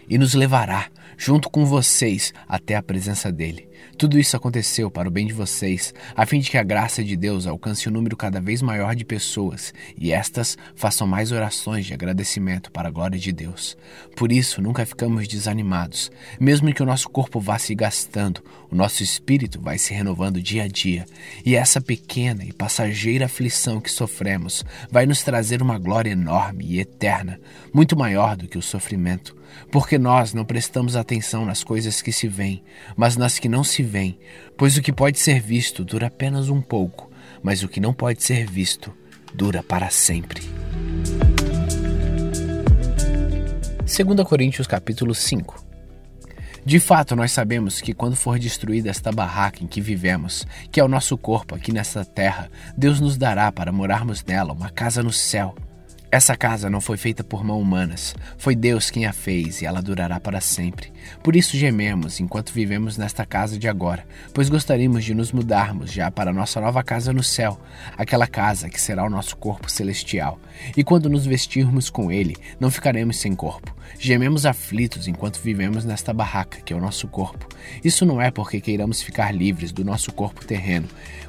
e 0.08 0.18
nos 0.18 0.34
levará, 0.34 0.88
junto 1.18 1.50
com 1.50 1.66
vocês, 1.66 2.34
até 2.48 2.76
a 2.76 2.82
presença 2.82 3.30
dele. 3.32 3.69
Tudo 4.00 4.18
isso 4.18 4.38
aconteceu 4.38 4.90
para 4.90 5.10
o 5.10 5.12
bem 5.12 5.28
de 5.28 5.34
vocês, 5.34 5.94
a 6.16 6.26
fim 6.26 6.40
de 6.40 6.50
que 6.50 6.58
a 6.58 6.64
graça 6.64 7.04
de 7.04 7.18
Deus 7.18 7.46
alcance 7.46 7.90
um 7.90 7.92
número 7.92 8.16
cada 8.16 8.40
vez 8.40 8.62
maior 8.62 8.96
de 8.96 9.04
pessoas 9.04 9.74
e 9.98 10.14
estas 10.14 10.58
façam 10.74 11.06
mais 11.06 11.34
orações 11.34 11.86
de 11.86 11.94
agradecimento 11.94 12.72
para 12.72 12.88
a 12.88 12.92
glória 12.92 13.20
de 13.20 13.34
Deus. 13.34 13.76
Por 14.16 14.32
isso, 14.32 14.62
nunca 14.62 14.86
ficamos 14.86 15.28
desanimados. 15.28 16.10
Mesmo 16.40 16.74
que 16.74 16.82
o 16.82 16.86
nosso 16.86 17.10
corpo 17.10 17.42
vá 17.42 17.60
se 17.60 17.76
gastando, 17.76 18.42
o 18.72 18.76
nosso 18.76 19.02
espírito 19.02 19.60
vai 19.60 19.78
se 19.78 19.94
renovando 19.94 20.42
dia 20.42 20.64
a 20.64 20.68
dia. 20.68 21.06
E 21.44 21.56
essa 21.56 21.82
pequena 21.82 22.44
e 22.44 22.54
passageira 22.54 23.26
aflição 23.26 23.82
que 23.82 23.92
sofremos 23.92 24.64
vai 24.92 25.06
nos 25.06 25.24
trazer 25.24 25.62
uma 25.62 25.80
glória 25.80 26.12
enorme 26.12 26.66
e 26.66 26.80
eterna, 26.80 27.40
muito 27.74 27.98
maior 27.98 28.36
do 28.36 28.48
que 28.48 28.58
o 28.58 28.62
sofrimento. 28.62 29.36
Porque 29.72 29.98
nós 29.98 30.34
não 30.34 30.46
prestamos 30.46 30.96
atenção 30.96 31.46
nas 31.46 31.64
coisas 31.64 32.02
que 32.02 32.12
se 32.12 32.28
veem, 32.28 32.64
mas 32.96 33.18
nas 33.18 33.40
que 33.40 33.50
não 33.50 33.64
se 33.64 33.82
veem, 33.82 34.20
pois 34.56 34.78
o 34.78 34.82
que 34.82 34.94
pode 34.94 35.18
ser 35.18 35.42
visto 35.42 35.84
dura 35.84 36.08
apenas 36.08 36.50
um 36.50 36.62
pouco, 36.62 37.12
mas 37.42 37.64
o 37.64 37.68
que 37.68 37.80
não 37.80 37.94
pode 37.94 38.24
ser 38.24 38.46
visto 38.46 38.94
dura 39.34 39.64
para 39.64 39.90
sempre. 39.90 40.44
2 43.86 44.28
Coríntios 44.28 44.68
capítulo 44.68 45.16
5 45.16 45.69
De 46.66 46.80
fato, 46.80 47.16
nós 47.16 47.32
sabemos 47.32 47.82
que 47.82 47.94
quando 47.94 48.16
for 48.16 48.38
destruída 48.38 48.90
esta 48.90 49.12
barraca 49.12 49.64
em 49.64 49.68
que 49.68 49.82
vivemos, 49.82 50.46
que 50.72 50.80
é 50.80 50.84
o 50.84 50.88
nosso 50.88 51.18
corpo 51.18 51.56
aqui 51.56 51.72
nesta 51.72 52.04
terra, 52.04 52.50
Deus 52.78 53.00
nos 53.00 53.18
dará 53.18 53.52
para 53.52 53.72
morarmos 53.72 54.24
nela 54.24 54.54
uma 54.54 54.70
casa 54.70 55.02
no 55.02 55.12
céu 55.12 55.56
essa 56.12 56.36
casa 56.36 56.72
não 56.72 56.82
foi 56.82 56.98
feita 56.98 57.24
por 57.24 57.44
mãos 57.44 57.62
humanas, 57.62 58.16
foi 58.36 58.56
Deus 58.56 58.90
quem 58.90 59.06
a 59.06 59.14
fez 59.14 59.62
e 59.62 59.68
ela 59.68 59.80
durará 59.80 60.20
para 60.20 60.42
sempre. 60.42 60.92
Por 61.22 61.36
isso 61.36 61.56
gememos 61.56 62.20
enquanto 62.20 62.52
vivemos 62.52 62.98
nesta 62.98 63.24
casa 63.28 63.60
de 63.60 63.68
agora, 63.68 64.08
pois 64.34 64.50
gostaríamos 64.50 65.06
de 65.06 65.14
nos 65.14 65.32
mudarmos 65.32 65.92
já 65.92 66.10
para 66.10 66.34
nossa 66.34 66.60
nova 66.60 66.82
casa 66.84 67.14
no 67.14 67.22
céu, 67.22 67.60
aquela 67.96 68.26
casa 68.26 68.70
que 68.70 68.82
será 68.82 69.04
o 69.04 69.10
nosso 69.10 69.38
corpo 69.38 69.70
celestial. 69.70 70.40
E 70.76 70.84
quando 70.84 71.12
nos 71.12 71.28
vestirmos 71.28 71.92
com 71.92 72.12
ele, 72.12 72.36
não 72.60 72.72
ficaremos 72.72 73.18
sem 73.18 73.36
corpo. 73.36 73.76
Gememos 73.98 74.46
aflitos 74.46 75.08
enquanto 75.08 75.40
vivemos 75.40 75.86
nesta 75.86 76.14
barraca 76.14 76.62
que 76.62 76.74
é 76.74 76.76
o 76.76 76.80
nosso 76.82 77.08
corpo. 77.08 77.48
Isso 77.84 78.06
não 78.06 78.22
é 78.22 78.30
porque 78.30 78.62
queiramos 78.62 79.02
ficar 79.02 79.34
livres 79.34 79.72
do 79.72 79.84
nosso 79.84 80.12
corpo 80.12 80.46
terreno. 80.46 80.88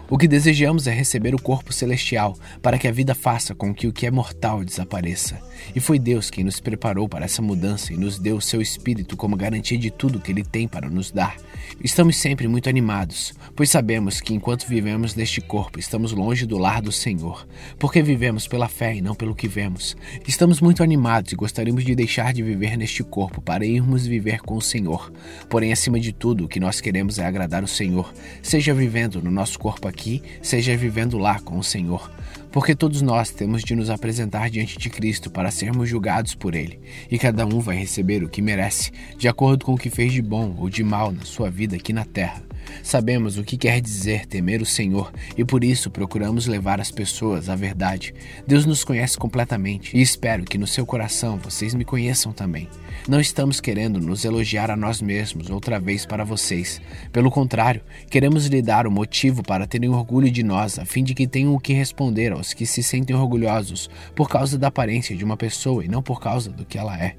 O 0.09 0.19
que 0.19 0.27
desejamos 0.27 0.89
é 0.89 0.93
receber 0.93 1.37
o 1.37 1.41
corpo 1.41 1.73
celestial, 1.73 2.37
para 2.61 2.77
que 2.77 2.89
a 2.89 2.93
vida 2.93 3.15
faça 3.15 3.55
com 3.55 3.73
que 3.73 3.87
o 3.87 3.93
que 3.93 4.07
é 4.07 4.11
mortal 4.11 4.65
desapareça. 4.65 5.39
E 5.73 5.79
foi 5.79 6.01
Deus 6.01 6.31
quem 6.31 6.43
nos 6.43 6.59
preparou 6.59 7.09
para 7.09 7.25
essa 7.25 7.41
mudança 7.41 7.93
e 7.93 7.97
nos 7.97 8.19
deu 8.19 8.37
o 8.37 8.43
seu 8.43 8.61
Espírito 8.61 9.17
como 9.17 9.37
garantia 9.37 9.79
de 9.79 9.89
tudo 9.89 10.19
que 10.19 10.33
Ele 10.33 10.43
tem 10.43 10.67
para 10.67 10.91
nos 10.91 11.13
dar. 11.13 11.37
Estamos 11.83 12.17
sempre 12.17 12.47
muito 12.47 12.69
animados, 12.69 13.35
pois 13.57 13.71
sabemos 13.71 14.21
que 14.21 14.35
enquanto 14.35 14.67
vivemos 14.67 15.15
neste 15.15 15.41
corpo, 15.41 15.79
estamos 15.79 16.13
longe 16.13 16.47
do 16.47 16.59
lar 16.59 16.83
do 16.83 16.93
Senhor, 16.93 17.47
porque 17.79 18.03
vivemos 18.03 18.47
pela 18.47 18.69
fé 18.69 18.97
e 18.97 19.01
não 19.01 19.15
pelo 19.15 19.35
que 19.35 19.49
vemos. 19.49 19.97
Estamos 20.27 20.61
muito 20.61 20.83
animados 20.83 21.33
e 21.33 21.37
gostaríamos 21.37 21.85
de 21.85 21.95
deixar 21.95 22.33
de 22.33 22.43
viver 22.43 22.77
neste 22.77 23.03
corpo 23.03 23.41
para 23.41 23.65
irmos 23.65 24.07
viver 24.07 24.41
com 24.41 24.57
o 24.57 24.63
Senhor. 24.63 25.13
Porém, 25.49 25.73
acima 25.73 25.99
de 25.99 26.13
tudo, 26.13 26.45
o 26.45 26.49
que 26.49 26.61
nós 26.61 26.81
queremos 26.81 27.19
é 27.19 27.27
agradar 27.27 27.65
o 27.65 27.69
Senhor, 27.69 28.13
seja 28.43 28.75
vivendo 28.75 29.23
no 29.23 29.31
nosso 29.31 29.59
corpo 29.59 29.89
aqui 29.89 30.23
seja 30.43 30.77
vivendo 30.77 31.19
lá 31.19 31.39
com 31.41 31.59
o 31.59 31.65
Senhor. 31.65 32.11
Porque 32.53 32.75
todos 32.75 33.01
nós 33.01 33.31
temos 33.31 33.63
de 33.63 33.77
nos 33.77 33.91
apresentar 33.91 34.51
diante 34.51 34.77
de 34.77 34.91
Cristo 34.91 35.31
para 35.31 35.51
sermos 35.51 35.89
julgados 35.89 36.35
por 36.35 36.55
Ele, 36.55 36.81
e 37.11 37.19
cada 37.19 37.47
um 37.47 37.61
vai 37.61 37.77
receber 37.77 38.25
o 38.25 38.29
que 38.29 38.43
merece, 38.43 38.91
de 39.17 39.29
acordo 39.29 39.65
com 39.65 39.75
o 39.75 39.79
que 39.79 39.91
fez 39.91 40.13
de 40.13 40.21
bom 40.21 40.57
ou 40.59 40.69
de 40.69 40.83
mal 40.83 41.13
na 41.13 41.25
sua 41.25 41.51
vida 41.51 41.77
aqui 41.77 41.93
na 41.93 42.05
terra. 42.05 42.50
Sabemos 42.83 43.39
o 43.39 43.45
que 43.45 43.57
quer 43.57 43.81
dizer 43.81 44.27
temer 44.27 44.63
o 44.63 44.67
Senhor 44.67 45.13
e 45.37 45.45
por 45.45 45.65
isso 45.65 45.91
procuramos 45.91 46.47
levar 46.47 46.81
as 46.81 46.91
pessoas 46.91 47.49
à 47.49 47.57
verdade. 47.57 48.15
Deus 48.47 48.67
nos 48.67 48.85
conhece 48.85 49.17
completamente 49.17 49.97
e 49.97 50.01
espero 50.01 50.45
que 50.45 50.59
no 50.59 50.67
seu 50.67 50.87
coração 50.87 51.39
vocês 51.39 51.75
me 51.75 51.85
conheçam 51.85 52.33
também. 52.33 52.69
Não 53.09 53.21
estamos 53.21 53.61
querendo 53.61 54.01
nos 54.01 54.25
elogiar 54.25 54.71
a 54.71 54.77
nós 54.77 55.01
mesmos 55.01 55.51
outra 55.51 55.81
vez 55.81 56.05
para 56.05 56.25
vocês. 56.25 56.81
Pelo 57.13 57.31
contrário, 57.31 57.83
queremos 58.11 58.47
lhe 58.47 58.63
dar 58.63 58.87
o 58.87 58.91
motivo 58.91 59.43
para 59.43 59.67
terem 59.67 59.89
orgulho 59.89 60.31
de 60.31 60.43
nós, 60.43 60.79
a 60.79 60.85
fim 60.85 61.03
de 61.03 61.15
que 61.15 61.27
tenham 61.27 61.55
o 61.55 61.61
que 61.61 61.73
responder 61.73 62.33
aos 62.33 62.53
que 62.53 62.67
se 62.67 62.83
sentem 62.83 63.17
orgulhosos 63.17 63.89
por 64.15 64.29
causa 64.29 64.59
da 64.59 64.69
aparência 64.69 65.17
de 65.17 65.25
uma 65.25 65.37
pessoa 65.37 65.85
e 65.85 65.89
não 65.89 66.03
por 66.03 66.21
causa 66.21 66.51
do 66.51 66.65
que 66.65 66.79
ela 66.79 66.99
é. 66.99 67.17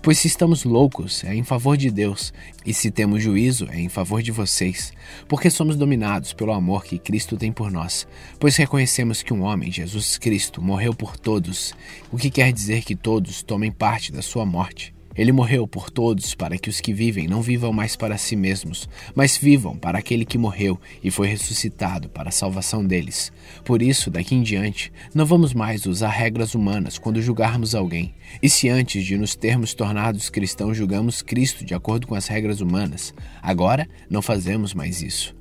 Pois 0.00 0.18
se 0.18 0.28
estamos 0.28 0.64
loucos, 0.64 1.24
é 1.24 1.34
em 1.34 1.42
favor 1.42 1.76
de 1.76 1.90
Deus, 1.90 2.32
e 2.64 2.72
se 2.72 2.90
temos 2.90 3.22
juízo, 3.22 3.68
é 3.70 3.80
em 3.80 3.88
favor 3.88 4.22
de 4.22 4.30
vocês, 4.30 4.92
porque 5.26 5.50
somos 5.50 5.76
dominados 5.76 6.32
pelo 6.32 6.52
amor 6.52 6.84
que 6.84 6.98
Cristo 6.98 7.36
tem 7.36 7.52
por 7.52 7.70
nós, 7.70 8.06
pois 8.38 8.56
reconhecemos 8.56 9.22
que 9.22 9.34
um 9.34 9.42
homem, 9.42 9.72
Jesus 9.72 10.16
Cristo, 10.16 10.62
morreu 10.62 10.94
por 10.94 11.16
todos, 11.16 11.74
o 12.12 12.16
que 12.16 12.30
quer 12.30 12.52
dizer 12.52 12.82
que 12.82 12.94
todos 12.94 13.42
tomem 13.42 13.72
parte 13.72 14.12
da 14.12 14.22
sua 14.22 14.46
morte. 14.46 14.97
Ele 15.18 15.32
morreu 15.32 15.66
por 15.66 15.90
todos 15.90 16.32
para 16.32 16.56
que 16.56 16.70
os 16.70 16.80
que 16.80 16.92
vivem 16.92 17.26
não 17.26 17.42
vivam 17.42 17.72
mais 17.72 17.96
para 17.96 18.16
si 18.16 18.36
mesmos, 18.36 18.88
mas 19.16 19.36
vivam 19.36 19.76
para 19.76 19.98
aquele 19.98 20.24
que 20.24 20.38
morreu 20.38 20.80
e 21.02 21.10
foi 21.10 21.26
ressuscitado 21.26 22.08
para 22.08 22.28
a 22.28 22.32
salvação 22.32 22.86
deles. 22.86 23.32
Por 23.64 23.82
isso, 23.82 24.12
daqui 24.12 24.36
em 24.36 24.42
diante, 24.42 24.92
não 25.12 25.26
vamos 25.26 25.52
mais 25.52 25.86
usar 25.86 26.10
regras 26.10 26.54
humanas 26.54 26.98
quando 26.98 27.20
julgarmos 27.20 27.74
alguém. 27.74 28.14
E 28.40 28.48
se 28.48 28.68
antes 28.68 29.04
de 29.04 29.18
nos 29.18 29.34
termos 29.34 29.74
tornados 29.74 30.30
cristãos 30.30 30.76
julgamos 30.76 31.20
Cristo 31.20 31.64
de 31.64 31.74
acordo 31.74 32.06
com 32.06 32.14
as 32.14 32.28
regras 32.28 32.60
humanas, 32.60 33.12
agora 33.42 33.88
não 34.08 34.22
fazemos 34.22 34.72
mais 34.72 35.02
isso. 35.02 35.36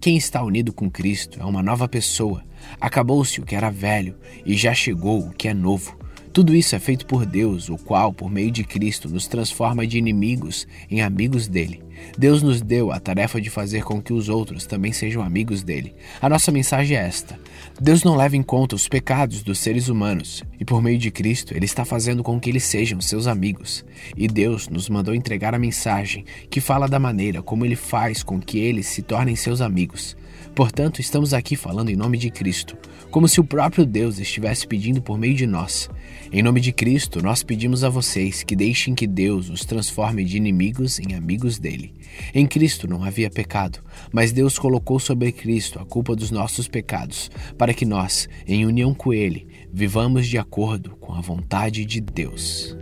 Quem 0.00 0.16
está 0.16 0.42
unido 0.42 0.72
com 0.72 0.90
Cristo 0.90 1.40
é 1.40 1.44
uma 1.44 1.62
nova 1.62 1.88
pessoa. 1.88 2.44
Acabou-se 2.80 3.40
o 3.40 3.44
que 3.44 3.54
era 3.54 3.70
velho 3.70 4.16
e 4.44 4.56
já 4.56 4.74
chegou 4.74 5.20
o 5.20 5.32
que 5.32 5.46
é 5.46 5.54
novo. 5.54 5.96
Tudo 6.34 6.52
isso 6.52 6.74
é 6.74 6.80
feito 6.80 7.06
por 7.06 7.24
Deus, 7.24 7.68
o 7.68 7.78
qual, 7.78 8.12
por 8.12 8.28
meio 8.28 8.50
de 8.50 8.64
Cristo, 8.64 9.08
nos 9.08 9.28
transforma 9.28 9.86
de 9.86 9.98
inimigos 9.98 10.66
em 10.90 11.00
amigos 11.00 11.46
dele. 11.46 11.80
Deus 12.18 12.42
nos 12.42 12.60
deu 12.60 12.90
a 12.90 12.98
tarefa 12.98 13.40
de 13.40 13.48
fazer 13.48 13.84
com 13.84 14.02
que 14.02 14.12
os 14.12 14.28
outros 14.28 14.66
também 14.66 14.92
sejam 14.92 15.22
amigos 15.22 15.62
dele. 15.62 15.94
A 16.20 16.28
nossa 16.28 16.50
mensagem 16.50 16.96
é 16.96 17.06
esta: 17.06 17.38
Deus 17.80 18.02
não 18.02 18.16
leva 18.16 18.36
em 18.36 18.42
conta 18.42 18.74
os 18.74 18.88
pecados 18.88 19.44
dos 19.44 19.60
seres 19.60 19.88
humanos, 19.88 20.42
e 20.64 20.66
por 20.66 20.80
meio 20.80 20.96
de 20.96 21.10
Cristo, 21.10 21.54
ele 21.54 21.66
está 21.66 21.84
fazendo 21.84 22.22
com 22.22 22.40
que 22.40 22.48
eles 22.48 22.64
sejam 22.64 22.98
seus 22.98 23.26
amigos. 23.26 23.84
E 24.16 24.26
Deus 24.26 24.66
nos 24.66 24.88
mandou 24.88 25.14
entregar 25.14 25.54
a 25.54 25.58
mensagem 25.58 26.24
que 26.48 26.58
fala 26.58 26.88
da 26.88 26.98
maneira 26.98 27.42
como 27.42 27.66
ele 27.66 27.76
faz 27.76 28.22
com 28.22 28.40
que 28.40 28.58
eles 28.60 28.86
se 28.86 29.02
tornem 29.02 29.36
seus 29.36 29.60
amigos. 29.60 30.16
Portanto, 30.54 31.00
estamos 31.00 31.34
aqui 31.34 31.54
falando 31.54 31.90
em 31.90 31.96
nome 31.96 32.16
de 32.16 32.30
Cristo, 32.30 32.78
como 33.10 33.28
se 33.28 33.40
o 33.40 33.44
próprio 33.44 33.84
Deus 33.84 34.18
estivesse 34.18 34.66
pedindo 34.66 35.02
por 35.02 35.18
meio 35.18 35.34
de 35.34 35.46
nós. 35.46 35.90
Em 36.32 36.42
nome 36.42 36.60
de 36.60 36.72
Cristo, 36.72 37.22
nós 37.22 37.42
pedimos 37.42 37.84
a 37.84 37.88
vocês 37.88 38.42
que 38.42 38.56
deixem 38.56 38.94
que 38.94 39.06
Deus 39.06 39.50
os 39.50 39.64
transforme 39.64 40.24
de 40.24 40.36
inimigos 40.36 40.98
em 40.98 41.14
amigos 41.14 41.58
dele. 41.58 41.92
Em 42.32 42.46
Cristo 42.46 42.88
não 42.88 43.04
havia 43.04 43.28
pecado, 43.28 43.80
mas 44.12 44.32
Deus 44.32 44.58
colocou 44.58 44.98
sobre 44.98 45.32
Cristo 45.32 45.78
a 45.78 45.84
culpa 45.84 46.14
dos 46.14 46.30
nossos 46.30 46.68
pecados, 46.68 47.30
para 47.58 47.74
que 47.74 47.84
nós, 47.84 48.28
em 48.46 48.64
união 48.64 48.94
com 48.94 49.12
ele, 49.12 49.48
vivamos 49.74 50.28
de 50.28 50.38
acordo 50.38 50.90
com 51.00 51.12
a 51.12 51.20
vontade 51.20 51.84
de 51.84 52.00
Deus. 52.00 52.76